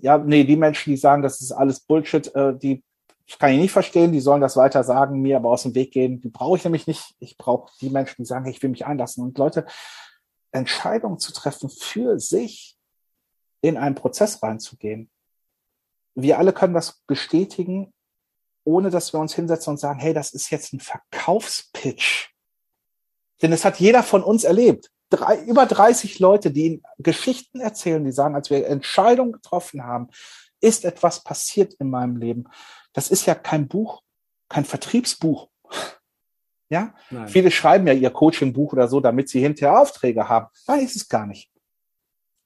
ja, 0.00 0.18
nee, 0.18 0.44
die 0.44 0.56
Menschen, 0.56 0.90
die 0.90 0.96
sagen, 0.96 1.22
das 1.22 1.40
ist 1.40 1.52
alles 1.52 1.80
Bullshit, 1.80 2.34
äh, 2.34 2.56
die 2.56 2.82
kann 3.38 3.52
ich 3.52 3.58
nicht 3.58 3.72
verstehen, 3.72 4.12
die 4.12 4.20
sollen 4.20 4.40
das 4.40 4.56
weiter 4.56 4.84
sagen, 4.84 5.20
mir 5.20 5.36
aber 5.36 5.50
aus 5.50 5.64
dem 5.64 5.74
Weg 5.74 5.92
gehen. 5.92 6.20
Die 6.20 6.28
brauche 6.28 6.56
ich 6.56 6.64
nämlich 6.64 6.86
nicht. 6.86 7.16
Ich 7.18 7.36
brauche 7.36 7.72
die 7.80 7.90
Menschen, 7.90 8.22
die 8.22 8.26
sagen, 8.26 8.46
ich 8.46 8.62
will 8.62 8.70
mich 8.70 8.86
einlassen. 8.86 9.24
Und 9.24 9.36
Leute, 9.36 9.66
Entscheidungen 10.52 11.18
zu 11.18 11.32
treffen 11.32 11.68
für 11.68 12.20
sich, 12.20 12.76
in 13.62 13.76
einen 13.76 13.96
Prozess 13.96 14.42
reinzugehen. 14.42 15.10
Wir 16.14 16.38
alle 16.38 16.52
können 16.52 16.74
das 16.74 17.02
bestätigen, 17.06 17.92
ohne 18.64 18.90
dass 18.90 19.12
wir 19.12 19.18
uns 19.18 19.34
hinsetzen 19.34 19.72
und 19.72 19.78
sagen, 19.78 19.98
hey, 19.98 20.14
das 20.14 20.32
ist 20.32 20.50
jetzt 20.50 20.72
ein 20.72 20.80
Verkaufspitch. 20.80 22.32
Denn 23.42 23.52
es 23.52 23.64
hat 23.64 23.80
jeder 23.80 24.02
von 24.02 24.22
uns 24.22 24.44
erlebt 24.44 24.90
drei, 25.10 25.38
über 25.42 25.66
30 25.66 26.18
Leute, 26.18 26.50
die 26.50 26.82
Geschichten 26.98 27.60
erzählen, 27.60 28.04
die 28.04 28.12
sagen, 28.12 28.34
als 28.34 28.50
wir 28.50 28.66
Entscheidungen 28.66 29.32
getroffen 29.32 29.84
haben, 29.84 30.08
ist 30.60 30.84
etwas 30.84 31.22
passiert 31.22 31.74
in 31.74 31.90
meinem 31.90 32.16
Leben. 32.16 32.44
Das 32.92 33.10
ist 33.10 33.26
ja 33.26 33.34
kein 33.34 33.68
Buch, 33.68 34.02
kein 34.48 34.64
Vertriebsbuch. 34.64 35.48
Ja, 36.68 36.92
Nein. 37.10 37.28
viele 37.28 37.52
schreiben 37.52 37.86
ja 37.86 37.92
ihr 37.92 38.10
Coaching-Buch 38.10 38.72
oder 38.72 38.88
so, 38.88 38.98
damit 38.98 39.28
sie 39.28 39.38
hinterher 39.38 39.80
Aufträge 39.80 40.28
haben. 40.28 40.48
Nein, 40.66 40.80
ist 40.80 40.96
es 40.96 41.08
gar 41.08 41.24
nicht. 41.24 41.48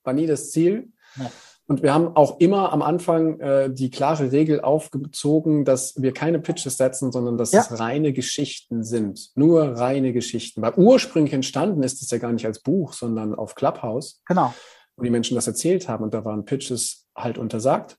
War 0.02 0.12
nie 0.12 0.26
das 0.26 0.50
Ziel. 0.50 0.92
Ja. 1.16 1.30
Und 1.70 1.84
wir 1.84 1.94
haben 1.94 2.16
auch 2.16 2.40
immer 2.40 2.72
am 2.72 2.82
Anfang 2.82 3.38
äh, 3.38 3.72
die 3.72 3.90
klare 3.90 4.32
Regel 4.32 4.60
aufgezogen, 4.60 5.64
dass 5.64 5.94
wir 6.02 6.12
keine 6.12 6.40
Pitches 6.40 6.76
setzen, 6.76 7.12
sondern 7.12 7.38
dass 7.38 7.52
ja. 7.52 7.60
es 7.60 7.78
reine 7.78 8.12
Geschichten 8.12 8.82
sind. 8.82 9.30
Nur 9.36 9.78
reine 9.78 10.12
Geschichten. 10.12 10.62
Weil 10.62 10.72
ursprünglich 10.74 11.32
entstanden 11.32 11.84
ist 11.84 12.02
es 12.02 12.10
ja 12.10 12.18
gar 12.18 12.32
nicht 12.32 12.44
als 12.44 12.58
Buch, 12.58 12.92
sondern 12.92 13.36
auf 13.36 13.54
Clubhouse. 13.54 14.20
Genau. 14.26 14.52
Wo 14.96 15.04
die 15.04 15.10
Menschen 15.10 15.36
das 15.36 15.46
erzählt 15.46 15.88
haben 15.88 16.02
und 16.02 16.12
da 16.12 16.24
waren 16.24 16.44
Pitches 16.44 17.06
halt 17.14 17.38
untersagt. 17.38 17.98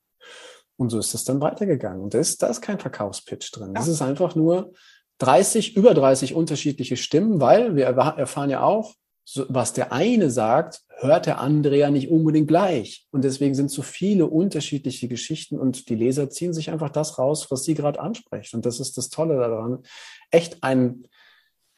Und 0.75 0.89
so 0.89 0.99
ist 0.99 1.13
es 1.13 1.23
dann 1.23 1.39
weitergegangen. 1.39 2.01
Und 2.01 2.13
da 2.13 2.19
ist, 2.19 2.43
da 2.43 2.47
ist 2.47 2.59
kein 2.59 2.77
Verkaufspitch 2.77 3.51
drin. 3.53 3.67
Ja. 3.67 3.73
Das 3.75 3.87
ist 3.87 4.01
einfach 4.01 4.35
nur 4.35 4.73
30, 5.19 5.77
über 5.77 5.93
30 5.93 6.35
unterschiedliche 6.35 6.97
Stimmen, 6.97 7.39
weil 7.39 7.77
wir 7.77 7.85
erfahren 7.85 8.49
ja 8.49 8.63
auch, 8.63 8.95
so, 9.33 9.45
was 9.47 9.71
der 9.71 9.93
eine 9.93 10.29
sagt, 10.29 10.81
hört 10.97 11.25
der 11.25 11.39
andere 11.39 11.77
ja 11.77 11.89
nicht 11.89 12.11
unbedingt 12.11 12.49
gleich. 12.49 13.07
Und 13.11 13.23
deswegen 13.23 13.55
sind 13.55 13.71
so 13.71 13.81
viele 13.81 14.25
unterschiedliche 14.25 15.07
Geschichten 15.07 15.57
und 15.57 15.87
die 15.87 15.95
Leser 15.95 16.29
ziehen 16.29 16.53
sich 16.53 16.69
einfach 16.69 16.89
das 16.89 17.17
raus, 17.17 17.49
was 17.49 17.63
sie 17.63 17.73
gerade 17.73 18.01
ansprechen. 18.01 18.57
Und 18.57 18.65
das 18.65 18.81
ist 18.81 18.97
das 18.97 19.07
Tolle 19.09 19.37
daran. 19.37 19.83
Echt 20.31 20.63
ein, 20.63 21.07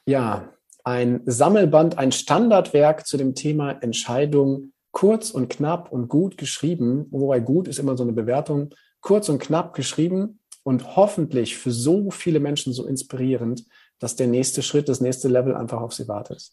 ja, 0.08 0.50
ein 0.84 1.22
Sammelband, 1.28 2.00
ein 2.00 2.12
Standardwerk 2.12 3.06
zu 3.06 3.18
dem 3.18 3.36
Thema 3.36 3.70
Entscheidung, 3.84 4.74
kurz 4.92 5.30
und 5.30 5.48
knapp 5.48 5.92
und 5.92 6.08
gut 6.08 6.39
geschrieben. 6.39 7.06
Wobei 7.12 7.39
gut 7.39 7.68
ist 7.68 7.78
immer 7.78 7.96
so 7.96 8.02
eine 8.02 8.13
Bewertung. 8.13 8.74
Kurz 9.00 9.30
und 9.30 9.38
knapp 9.38 9.76
geschrieben 9.76 10.39
und 10.63 10.96
hoffentlich 10.96 11.56
für 11.56 11.72
so 11.72 12.10
viele 12.10 12.39
Menschen 12.39 12.74
so 12.74 12.88
inspirierend, 12.88 13.63
dass 14.00 14.16
der 14.16 14.28
nächste 14.28 14.63
Schritt, 14.63 14.89
das 14.89 15.02
nächste 15.02 15.28
Level 15.28 15.56
einfach 15.56 15.82
auf 15.82 15.94
sie 15.94 16.08
wartet. 16.08 16.52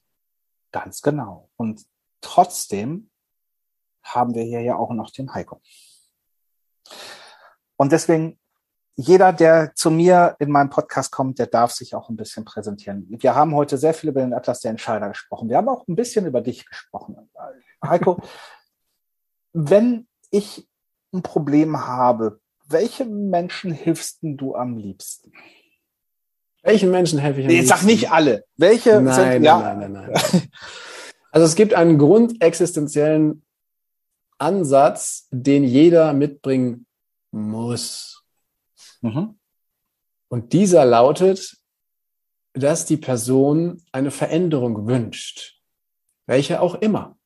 Ganz 0.72 1.02
genau. 1.02 1.50
Und 1.56 1.84
trotzdem 2.20 3.10
haben 4.02 4.34
wir 4.34 4.42
hier 4.42 4.62
ja 4.62 4.76
auch 4.76 4.92
noch 4.92 5.10
den 5.10 5.34
Heiko. 5.34 5.60
Und 7.76 7.92
deswegen, 7.92 8.38
jeder, 8.96 9.32
der 9.32 9.74
zu 9.74 9.90
mir 9.90 10.36
in 10.38 10.50
meinem 10.50 10.70
Podcast 10.70 11.10
kommt, 11.10 11.38
der 11.38 11.46
darf 11.46 11.72
sich 11.72 11.94
auch 11.94 12.08
ein 12.08 12.16
bisschen 12.16 12.44
präsentieren. 12.44 13.06
Wir 13.08 13.34
haben 13.34 13.54
heute 13.54 13.78
sehr 13.78 13.94
viel 13.94 14.10
über 14.10 14.20
den 14.20 14.34
Atlas 14.34 14.60
der 14.60 14.72
Entscheider 14.72 15.08
gesprochen. 15.08 15.48
Wir 15.48 15.56
haben 15.56 15.68
auch 15.68 15.86
ein 15.88 15.96
bisschen 15.96 16.26
über 16.26 16.40
dich 16.40 16.66
gesprochen. 16.66 17.30
Heiko, 17.82 18.20
wenn 19.52 20.06
ich 20.30 20.68
ein 21.12 21.22
Problem 21.22 21.86
habe, 21.86 22.40
welche 22.66 23.04
Menschen 23.04 23.72
hilfst 23.72 24.18
du 24.22 24.54
am 24.54 24.76
liebsten? 24.76 25.32
Welchen 26.62 26.90
Menschen 26.90 27.18
helfe 27.18 27.40
ich 27.40 27.46
am 27.46 27.52
nee, 27.52 27.62
Sag 27.62 27.82
nicht 27.84 28.10
alle. 28.10 28.44
Welche 28.56 29.00
nein, 29.00 29.14
sind, 29.14 29.24
nein, 29.24 29.44
ja. 29.44 29.58
nein, 29.58 29.78
nein, 29.78 29.92
nein, 29.92 30.10
nein. 30.12 30.42
Also 31.32 31.46
es 31.46 31.54
gibt 31.54 31.74
einen 31.74 31.96
grundexistenziellen 31.98 33.44
Ansatz, 34.38 35.28
den 35.30 35.64
jeder 35.64 36.12
mitbringen 36.12 36.86
muss. 37.30 38.24
Mhm. 39.00 39.38
Und 40.28 40.52
dieser 40.52 40.84
lautet, 40.84 41.56
dass 42.52 42.84
die 42.84 42.96
Person 42.96 43.82
eine 43.92 44.10
Veränderung 44.10 44.86
wünscht. 44.86 45.60
Welche 46.26 46.60
auch 46.60 46.76
immer. 46.76 47.16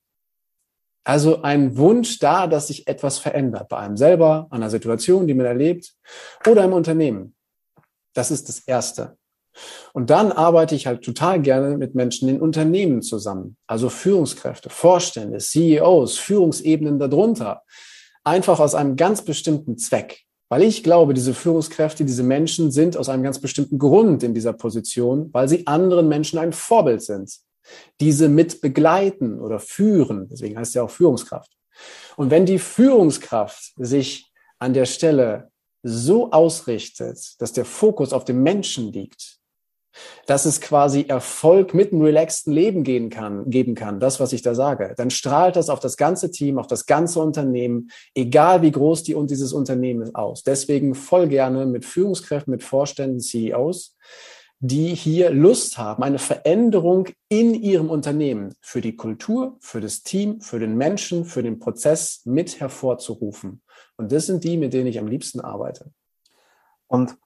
Also 1.03 1.43
ein 1.43 1.77
Wunsch 1.77 2.19
da, 2.19 2.47
dass 2.47 2.69
sich 2.69 2.87
etwas 2.89 3.19
verändert. 3.19 3.69
Bei 3.69 3.79
einem 3.79 3.97
selber, 3.97 4.47
an 4.51 4.63
einer 4.63 4.71
Situation, 4.71 5.27
die 5.27 5.35
man 5.35 5.47
erlebt 5.47 5.95
oder 6.47 6.65
im 6.65 6.73
Unternehmen. 6.73 7.35
Das 8.15 8.31
ist 8.31 8.49
das 8.49 8.61
Erste. 8.61 9.19
Und 9.93 10.11
dann 10.11 10.33
arbeite 10.33 10.75
ich 10.75 10.87
halt 10.87 11.03
total 11.03 11.41
gerne 11.41 11.77
mit 11.77 11.95
Menschen 11.95 12.29
in 12.29 12.41
Unternehmen 12.41 13.03
zusammen. 13.03 13.57
Also 13.67 13.89
Führungskräfte, 13.89 14.71
Vorstände, 14.71 15.39
CEOs, 15.39 16.19
Führungsebenen 16.19 16.99
darunter. 16.99 17.63
Einfach 18.25 18.61
aus 18.61 18.75
einem 18.75 18.97
ganz 18.97 19.23
bestimmten 19.23 19.79
Zweck. 19.79 20.25
Weil 20.49 20.63
ich 20.63 20.83
glaube, 20.83 21.15
diese 21.15 21.35
Führungskräfte, 21.35 22.05
diese 22.05 22.23
Menschen 22.23 22.71
sind 22.71 22.97
aus 22.97 23.09
einem 23.09 23.23
ganz 23.23 23.41
bestimmten 23.41 23.79
Grund 23.79 24.23
in 24.23 24.35
dieser 24.35 24.53
Position, 24.53 25.31
weil 25.33 25.49
sie 25.49 25.67
anderen 25.67 26.09
Menschen 26.09 26.39
ein 26.39 26.53
Vorbild 26.53 27.03
sind. 27.03 27.39
Diese 28.01 28.29
mit 28.29 28.61
begleiten 28.61 29.41
oder 29.41 29.59
führen. 29.59 30.29
Deswegen 30.29 30.59
heißt 30.59 30.75
ja 30.75 30.83
auch 30.83 30.91
Führungskraft. 30.91 31.51
Und 32.17 32.31
wenn 32.31 32.47
die 32.47 32.59
Führungskraft 32.59 33.73
sich 33.77 34.31
an 34.59 34.75
der 34.75 34.85
Stelle 34.85 35.51
so 35.83 36.31
ausrichtet, 36.31 37.41
dass 37.41 37.53
der 37.53 37.65
Fokus 37.65 38.13
auf 38.13 38.25
dem 38.25 38.43
Menschen 38.43 38.93
liegt, 38.93 39.39
dass 40.27 40.45
es 40.45 40.61
quasi 40.61 41.03
Erfolg 41.09 41.75
mit 41.75 41.93
einem 41.93 42.03
relaxten 42.03 42.53
Leben 42.53 42.83
gehen 42.83 43.11
kann, 43.11 43.51
geben 43.51 43.75
kann, 43.75 44.01
das, 44.01 44.21
was 44.21 44.33
ich 44.33 44.43
da 44.43 44.55
sage, 44.55 44.95
dann 44.97 45.11
strahlt 45.11 45.57
das 45.57 45.69
auf 45.69 45.81
das 45.81 45.97
ganze 45.97 46.31
Team, 46.31 46.59
auf 46.59 46.67
das 46.67 46.87
ganze 46.87 47.21
Unternehmen, 47.21 47.91
egal 48.15 48.63
wie 48.63 48.73
groß 48.73 49.03
die 49.03 49.15
und 49.15 49.31
dieses 49.31 49.53
Unternehmen 49.53 50.03
ist, 50.03 50.15
aus. 50.15 50.43
Deswegen 50.43 50.95
voll 50.95 51.29
gerne 51.29 51.67
mit 51.67 51.85
Führungskräften, 51.85 52.51
mit 52.51 52.63
Vorständen, 52.63 53.21
CEOs, 53.21 53.97
die 54.61 54.95
hier 54.95 55.31
Lust 55.31 55.77
haben, 55.77 56.03
eine 56.03 56.19
Veränderung 56.19 57.09
in 57.29 57.55
ihrem 57.55 57.91
Unternehmen 57.91 58.55
für 58.61 58.81
die 58.81 58.97
Kultur, 58.97 59.59
für 59.61 59.81
das 59.81 60.03
Team, 60.03 60.41
für 60.41 60.59
den 60.59 60.77
Menschen, 60.77 61.25
für 61.25 61.43
den 61.43 61.59
Prozess 61.59 62.23
mit 62.25 62.61
hervorzurufen. 62.61 63.63
Und 63.97 64.11
das 64.11 64.27
sind 64.27 64.43
die, 64.45 64.57
mit 64.57 64.73
denen 64.73 64.87
ich 64.87 64.99
am 64.99 65.07
liebsten 65.07 65.41
arbeite. 65.41 65.91
Und 66.87 67.17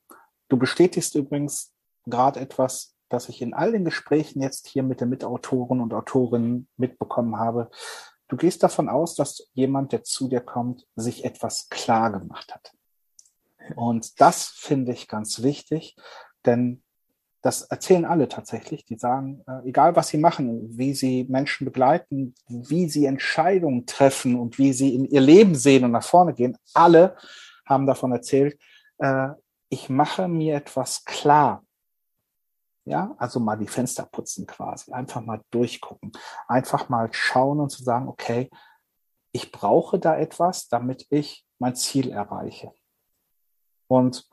du 0.49 0.57
bestätigst 0.57 1.15
übrigens 1.15 1.73
gerade 2.11 2.41
etwas, 2.41 2.95
das 3.09 3.29
ich 3.29 3.41
in 3.41 3.55
all 3.55 3.73
den 3.73 3.85
Gesprächen 3.85 4.43
jetzt 4.43 4.67
hier 4.67 4.83
mit 4.83 5.01
den 5.01 5.09
Mitautoren 5.09 5.81
und 5.81 5.95
Autorinnen 5.95 6.69
mitbekommen 6.77 7.39
habe. 7.39 7.71
Du 8.29 8.37
gehst 8.37 8.63
davon 8.63 8.89
aus, 8.89 9.15
dass 9.15 9.49
jemand, 9.55 9.93
der 9.93 10.05
zu 10.05 10.29
dir 10.29 10.41
kommt, 10.41 10.87
sich 10.97 11.25
etwas 11.25 11.69
klar 11.71 12.13
gemacht 12.13 12.55
hat. 12.55 12.73
Und 13.77 14.21
das 14.21 14.49
finde 14.49 14.93
ich 14.93 15.09
ganz 15.09 15.43
wichtig, 15.43 15.97
denn 16.45 16.83
das 17.43 17.63
erzählen 17.63 18.05
alle 18.05 18.29
tatsächlich. 18.29 18.85
Die 18.85 18.99
sagen, 18.99 19.43
äh, 19.47 19.69
egal 19.69 19.97
was 19.97 20.09
sie 20.09 20.19
machen, 20.19 20.77
wie 20.77 20.95
sie 20.95 21.25
Menschen 21.29 21.65
begleiten, 21.65 22.35
wie 22.49 22.89
sie 22.89 23.07
Entscheidungen 23.07 23.87
treffen 23.87 24.39
und 24.39 24.59
wie 24.59 24.73
sie 24.73 24.95
in 24.95 25.05
ihr 25.05 25.21
Leben 25.21 25.55
sehen 25.55 25.85
und 25.85 25.93
nach 25.93 26.05
vorne 26.05 26.35
gehen, 26.35 26.57
alle 26.75 27.17
haben 27.65 27.87
davon 27.87 28.13
erzählt, 28.13 28.59
äh, 28.99 29.29
ich 29.69 29.89
mache 29.89 30.29
mir 30.29 30.57
etwas 30.57 31.05
klar. 31.05 31.65
Ja, 32.89 33.15
also 33.19 33.39
mal 33.39 33.57
die 33.57 33.67
Fenster 33.67 34.07
putzen 34.07 34.47
quasi, 34.47 34.93
einfach 34.93 35.21
mal 35.21 35.43
durchgucken, 35.51 36.11
einfach 36.47 36.89
mal 36.89 37.13
schauen 37.13 37.61
und 37.61 37.69
zu 37.69 37.85
sagen, 37.85 38.09
okay, 38.09 38.49
ich 39.31 39.53
brauche 39.53 39.99
da 39.99 40.17
etwas, 40.17 40.69
damit 40.69 41.07
ich 41.11 41.47
mein 41.59 41.77
Ziel 41.77 42.11
erreiche. 42.11 42.73
Und 43.89 44.27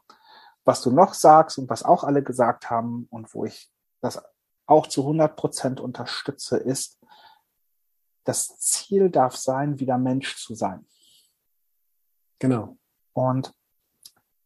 was 0.63 0.81
du 0.81 0.91
noch 0.91 1.13
sagst 1.13 1.57
und 1.57 1.69
was 1.69 1.83
auch 1.83 2.05
alle 2.05 2.23
gesagt 2.23 2.69
haben 2.69 3.07
und 3.09 3.33
wo 3.33 3.43
ich 3.43 3.69
das 3.99 4.23
auch 4.67 4.87
zu 4.87 5.01
100 5.01 5.35
Prozent 5.35 5.81
unterstütze, 5.81 6.55
ist, 6.55 6.97
das 8.23 8.57
Ziel 8.59 9.09
darf 9.09 9.35
sein, 9.35 9.79
wieder 9.79 9.97
Mensch 9.97 10.37
zu 10.37 10.55
sein. 10.55 10.87
Genau. 12.39 12.77
Und 13.11 13.53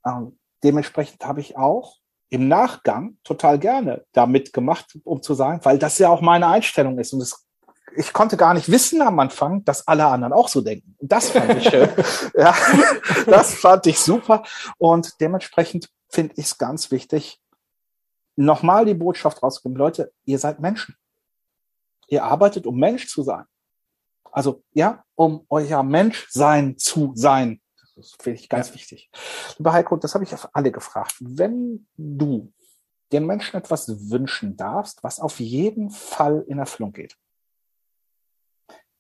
ähm, 0.04 0.40
dementsprechend 0.64 1.24
habe 1.24 1.42
ich 1.42 1.58
auch 1.58 1.99
im 2.30 2.48
Nachgang 2.48 3.18
total 3.24 3.60
gerne 3.60 4.06
da 4.14 4.26
mitgemacht, 4.26 4.98
um 5.04 5.22
zu 5.22 5.34
sagen, 5.34 5.60
weil 5.64 5.80
das 5.80 5.98
ja 5.98 6.10
auch 6.10 6.22
meine 6.22 6.48
Einstellung 6.48 7.00
ist. 7.00 7.14
Und 7.14 7.22
es, 7.22 7.48
ich 7.96 8.14
konnte 8.14 8.38
gar 8.38 8.54
nicht 8.54 8.70
wissen 8.72 9.02
am 9.02 9.20
Anfang, 9.20 9.66
dass 9.66 9.88
alle 9.88 10.06
anderen 10.06 10.34
auch 10.34 10.48
so 10.48 10.62
denken. 10.62 10.96
Und 11.00 11.12
das 11.12 11.30
fand 11.30 11.58
ich 11.58 11.70
schön. 11.70 11.90
ja, 12.38 12.56
das 13.26 13.56
fand 13.56 13.88
ich 13.88 14.00
super. 14.00 14.44
Und 14.78 15.20
dementsprechend 15.20 15.90
finde 16.10 16.34
ich 16.38 16.46
es 16.46 16.58
ganz 16.58 16.92
wichtig, 16.92 17.40
nochmal 18.36 18.86
die 18.86 18.94
Botschaft 18.94 19.42
rausgeben. 19.42 19.78
Leute, 19.78 20.12
ihr 20.26 20.40
seid 20.40 20.60
Menschen. 20.60 20.96
Ihr 22.08 22.24
arbeitet, 22.24 22.66
um 22.66 22.78
Mensch 22.78 23.08
zu 23.08 23.24
sein. 23.24 23.46
Also, 24.32 24.64
ja, 24.74 25.04
um 25.16 25.46
euer 25.50 25.84
Menschsein 25.84 26.78
zu 26.78 27.12
sein. 27.16 27.60
Das 28.00 28.16
finde 28.20 28.40
ich 28.40 28.50
ganz 28.50 28.70
ja. 28.70 28.76
wichtig. 28.76 29.12
Lieber 29.58 29.74
Heiko, 29.74 29.98
das 29.98 30.14
habe 30.14 30.24
ich 30.24 30.34
auf 30.34 30.50
alle 30.54 30.72
gefragt. 30.72 31.16
Wenn 31.20 31.88
du 31.98 32.54
den 33.12 33.26
Menschen 33.26 33.58
etwas 33.58 34.10
wünschen 34.10 34.56
darfst, 34.56 35.04
was 35.04 35.20
auf 35.20 35.40
jeden 35.40 35.90
Fall 35.90 36.46
in 36.48 36.60
Erfüllung 36.60 36.94
geht, 36.94 37.18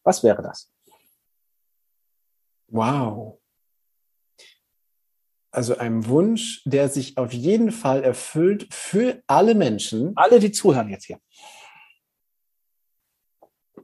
was 0.03 0.23
wäre 0.23 0.41
das? 0.41 0.71
Wow. 2.67 3.39
Also 5.51 5.77
ein 5.77 6.05
Wunsch, 6.07 6.61
der 6.65 6.89
sich 6.89 7.17
auf 7.17 7.33
jeden 7.33 7.71
Fall 7.71 8.03
erfüllt 8.03 8.71
für 8.73 9.23
alle 9.27 9.55
Menschen. 9.55 10.13
Alle, 10.15 10.39
die 10.39 10.51
zuhören 10.51 10.89
jetzt 10.89 11.05
hier. 11.05 11.19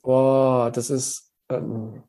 Boah, 0.02 0.72
das 0.72 0.92
ist, 0.92 1.34
ähm, 1.50 2.04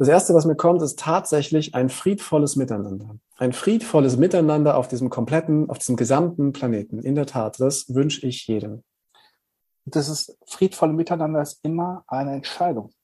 das 0.00 0.08
erste, 0.08 0.32
was 0.32 0.46
mir 0.46 0.56
kommt, 0.56 0.80
ist 0.80 0.98
tatsächlich 0.98 1.74
ein 1.74 1.90
friedvolles 1.90 2.56
Miteinander. 2.56 3.18
Ein 3.36 3.52
friedvolles 3.52 4.16
Miteinander 4.16 4.78
auf 4.78 4.88
diesem 4.88 5.10
kompletten, 5.10 5.68
auf 5.68 5.76
diesem 5.76 5.96
gesamten 5.96 6.54
Planeten. 6.54 7.00
In 7.00 7.16
der 7.16 7.26
Tat, 7.26 7.60
das 7.60 7.94
wünsche 7.94 8.26
ich 8.26 8.46
jedem. 8.46 8.82
Das 9.84 10.08
ist 10.08 10.38
friedvolle 10.46 10.94
Miteinander 10.94 11.42
ist 11.42 11.62
immer 11.62 12.02
eine 12.06 12.32
Entscheidung 12.32 12.94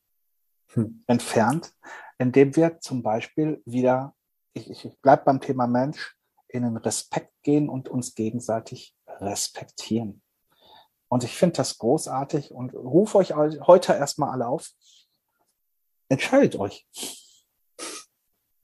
hm. 0.69 1.05
entfernt, 1.07 1.71
indem 2.17 2.57
wir 2.57 2.81
zum 2.81 3.03
Beispiel 3.03 3.61
wieder, 3.67 4.15
ich, 4.55 4.71
ich 4.71 4.97
bleib 5.03 5.27
beim 5.27 5.43
Thema 5.43 5.67
Mensch, 5.67 6.17
in 6.49 6.63
den 6.63 6.79
Respekt 6.79 7.35
gehen 7.43 7.69
und 7.69 7.91
uns 7.91 8.15
gegenseitig 8.15 8.97
respektieren. 9.07 10.23
Und 11.09 11.25
ich 11.25 11.37
finde 11.37 11.57
das 11.57 11.77
großartig 11.77 12.53
und 12.53 12.73
rufe 12.73 13.19
euch 13.19 13.35
heute 13.35 13.93
erstmal 13.93 14.31
alle 14.31 14.49
auf, 14.49 14.71
entscheidet 16.09 16.57
euch. 16.57 16.87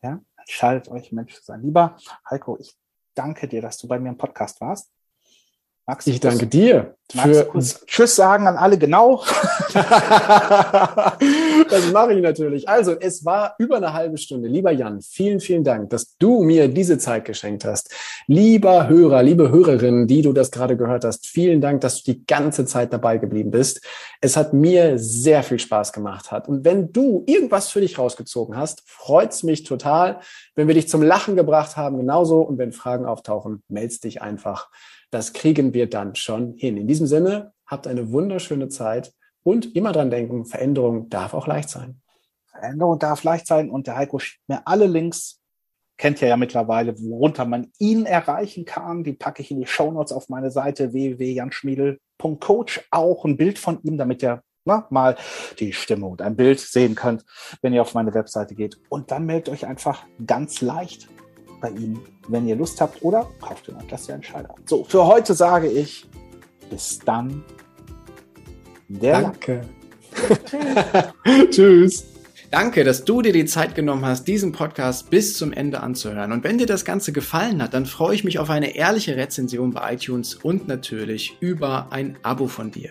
Ja, 0.03 0.21
entscheidet 0.37 0.89
euch, 0.89 1.13
Mensch 1.13 1.35
zu 1.35 1.43
sein. 1.43 1.63
Lieber 1.63 1.97
Heiko, 2.29 2.59
ich 2.59 2.77
danke 3.15 3.49
dir, 3.49 3.63
dass 3.63 3.79
du 3.79 3.89
bei 3.89 3.99
mir 3.99 4.09
im 4.09 4.19
Podcast 4.19 4.61
warst. 4.61 4.93
Magst 5.85 6.07
ich 6.07 6.21
danke 6.21 6.47
dir. 6.47 6.95
Für 7.11 7.51
Tschüss 7.87 8.17
sagen 8.17 8.47
an 8.47 8.57
alle 8.57 8.79
genau. 8.79 9.17
das 9.75 9.85
mache 11.93 12.15
ich 12.15 12.23
natürlich. 12.23 12.69
Also, 12.69 12.93
es 12.93 13.25
war 13.25 13.57
über 13.59 13.77
eine 13.77 13.93
halbe 13.93 14.17
Stunde. 14.17 14.49
Lieber 14.49 14.71
Jan, 14.71 15.03
vielen, 15.03 15.41
vielen 15.41 15.65
Dank, 15.65 15.91
dass 15.91 16.17
du 16.17 16.43
mir 16.43 16.69
diese 16.69 16.99
Zeit 16.99 17.25
geschenkt 17.25 17.65
hast. 17.65 17.93
Lieber 18.29 18.89
Hörer, 18.89 19.23
liebe 19.23 19.51
Hörerin, 19.51 20.07
die 20.07 20.23
du 20.23 20.33
das 20.33 20.53
gerade 20.53 20.77
gehört 20.77 21.05
hast, 21.05 21.27
vielen 21.27 21.61
Dank, 21.61 21.83
dass 21.83 22.03
du 22.03 22.13
die 22.13 22.25
ganze 22.25 22.65
Zeit 22.65 22.93
dabei 22.93 23.19
geblieben 23.19 23.51
bist. 23.51 23.83
Es 24.21 24.37
hat 24.37 24.55
mir 24.55 24.99
sehr 24.99 25.43
viel 25.43 25.59
Spaß 25.59 25.93
gemacht 25.93 26.31
hat. 26.31 26.49
Und 26.49 26.65
wenn 26.65 26.93
du 26.93 27.25
irgendwas 27.27 27.69
für 27.69 27.81
dich 27.81 27.99
rausgezogen 27.99 28.57
hast, 28.57 28.85
freut's 28.87 29.43
mich 29.43 29.65
total. 29.65 30.21
Wenn 30.55 30.69
wir 30.69 30.75
dich 30.75 30.89
zum 30.89 31.03
Lachen 31.03 31.37
gebracht 31.37 31.77
haben, 31.77 31.99
genauso. 31.99 32.41
Und 32.41 32.57
wenn 32.57 32.73
Fragen 32.73 33.05
auftauchen, 33.05 33.63
meldest 33.69 34.05
dich 34.05 34.23
einfach. 34.23 34.71
Das 35.13 35.35
kriegen 35.35 35.75
wir 35.75 35.91
dann 35.91 36.15
schon 36.15 36.55
hin. 36.55 36.79
In 36.79 36.89
diesem 36.89 37.07
Sinne, 37.07 37.53
habt 37.67 37.87
eine 37.87 38.11
wunderschöne 38.13 38.69
Zeit 38.69 39.13
und 39.43 39.77
immer 39.77 39.93
dran 39.93 40.11
denken, 40.11 40.47
Veränderung 40.47 41.11
darf 41.11 41.35
auch 41.35 41.47
leicht 41.47 41.69
sein. 41.69 42.01
Veränderung 42.51 42.99
darf 42.99 43.23
leicht 43.23 43.47
sein 43.47 43.71
und 43.71 43.87
der 43.87 43.97
Heiko 43.97 44.19
schickt 44.19 44.49
mir 44.49 44.67
alle 44.67 44.87
Links. 44.87 45.41
Kennt 45.99 46.23
ihr 46.23 46.29
ja 46.29 46.39
mittlerweile, 46.39 46.99
worunter 46.99 47.45
man 47.45 47.71
ihn 47.79 48.07
erreichen 48.07 48.65
kann. 48.65 49.05
Die 49.05 49.13
packe 49.13 49.43
ich 49.43 49.51
in 49.51 49.61
die 49.61 49.67
Shownotes 49.67 50.13
auf 50.13 50.31
meine 50.31 50.51
Seite 50.51 50.95
www.janschmiedel.coach. 50.95 52.89
Auch 52.91 53.27
ein 53.27 53.37
Bild 53.37 53.59
von 53.59 53.83
ihm, 53.83 53.99
damit 53.99 54.23
ihr 54.23 54.43
na, 54.65 54.87
mal 54.89 55.17
die 55.59 55.75
Stimme 55.75 56.07
und 56.07 56.23
ein 56.23 56.37
Bild 56.37 56.59
sehen 56.59 56.95
könnt, 56.95 57.25
wenn 57.61 57.75
ihr 57.75 57.83
auf 57.83 57.93
meine 57.93 58.15
Webseite 58.15 58.55
geht. 58.55 58.79
Und 58.89 59.11
dann 59.11 59.27
meldet 59.27 59.53
euch 59.53 59.67
einfach 59.67 60.07
ganz 60.25 60.63
leicht 60.63 61.09
bei 61.63 61.71
ihm, 61.71 62.01
wenn 62.29 62.47
ihr 62.47 62.57
Lust 62.57 62.81
habt 62.81 63.03
oder 63.03 63.29
kauft 63.41 63.69
ihn 63.69 63.77
und 63.77 63.91
lasst 63.91 64.09
ihr 64.09 64.15
Entscheider. 64.15 64.55
So, 64.67 64.85
für 64.85 65.07
heute 65.07 65.33
sage 65.33 65.69
ich 65.69 66.07
bis 66.69 66.99
dann. 66.99 67.43
Der 68.89 69.23
Danke. 69.23 69.63
Tschüss. 71.51 72.05
Danke, 72.51 72.85
dass 72.85 73.05
du 73.05 73.23
dir 73.23 73.33
die 73.33 73.47
Zeit 73.47 73.75
genommen 73.75 74.05
hast, 74.05 74.25
diesen 74.25 74.53
Podcast 74.53 75.09
bis 75.09 75.39
zum 75.39 75.55
Ende 75.55 75.81
anzuhören. 75.81 76.33
Und 76.33 76.45
wenn 76.45 76.59
dir 76.59 76.67
das 76.67 76.85
Ganze 76.85 77.11
gefallen 77.13 77.63
hat, 77.63 77.73
dann 77.73 77.87
freue 77.87 78.15
ich 78.15 78.25
mich 78.25 78.39
auf 78.39 78.51
eine 78.51 78.77
ehrliche 78.77 79.17
Rezension 79.17 79.73
bei 79.73 79.95
iTunes 79.95 80.35
und 80.35 80.69
natürlich 80.69 81.39
über 81.41 81.87
ein 81.93 82.19
Abo 82.23 82.49
von 82.49 82.71
dir. 82.71 82.91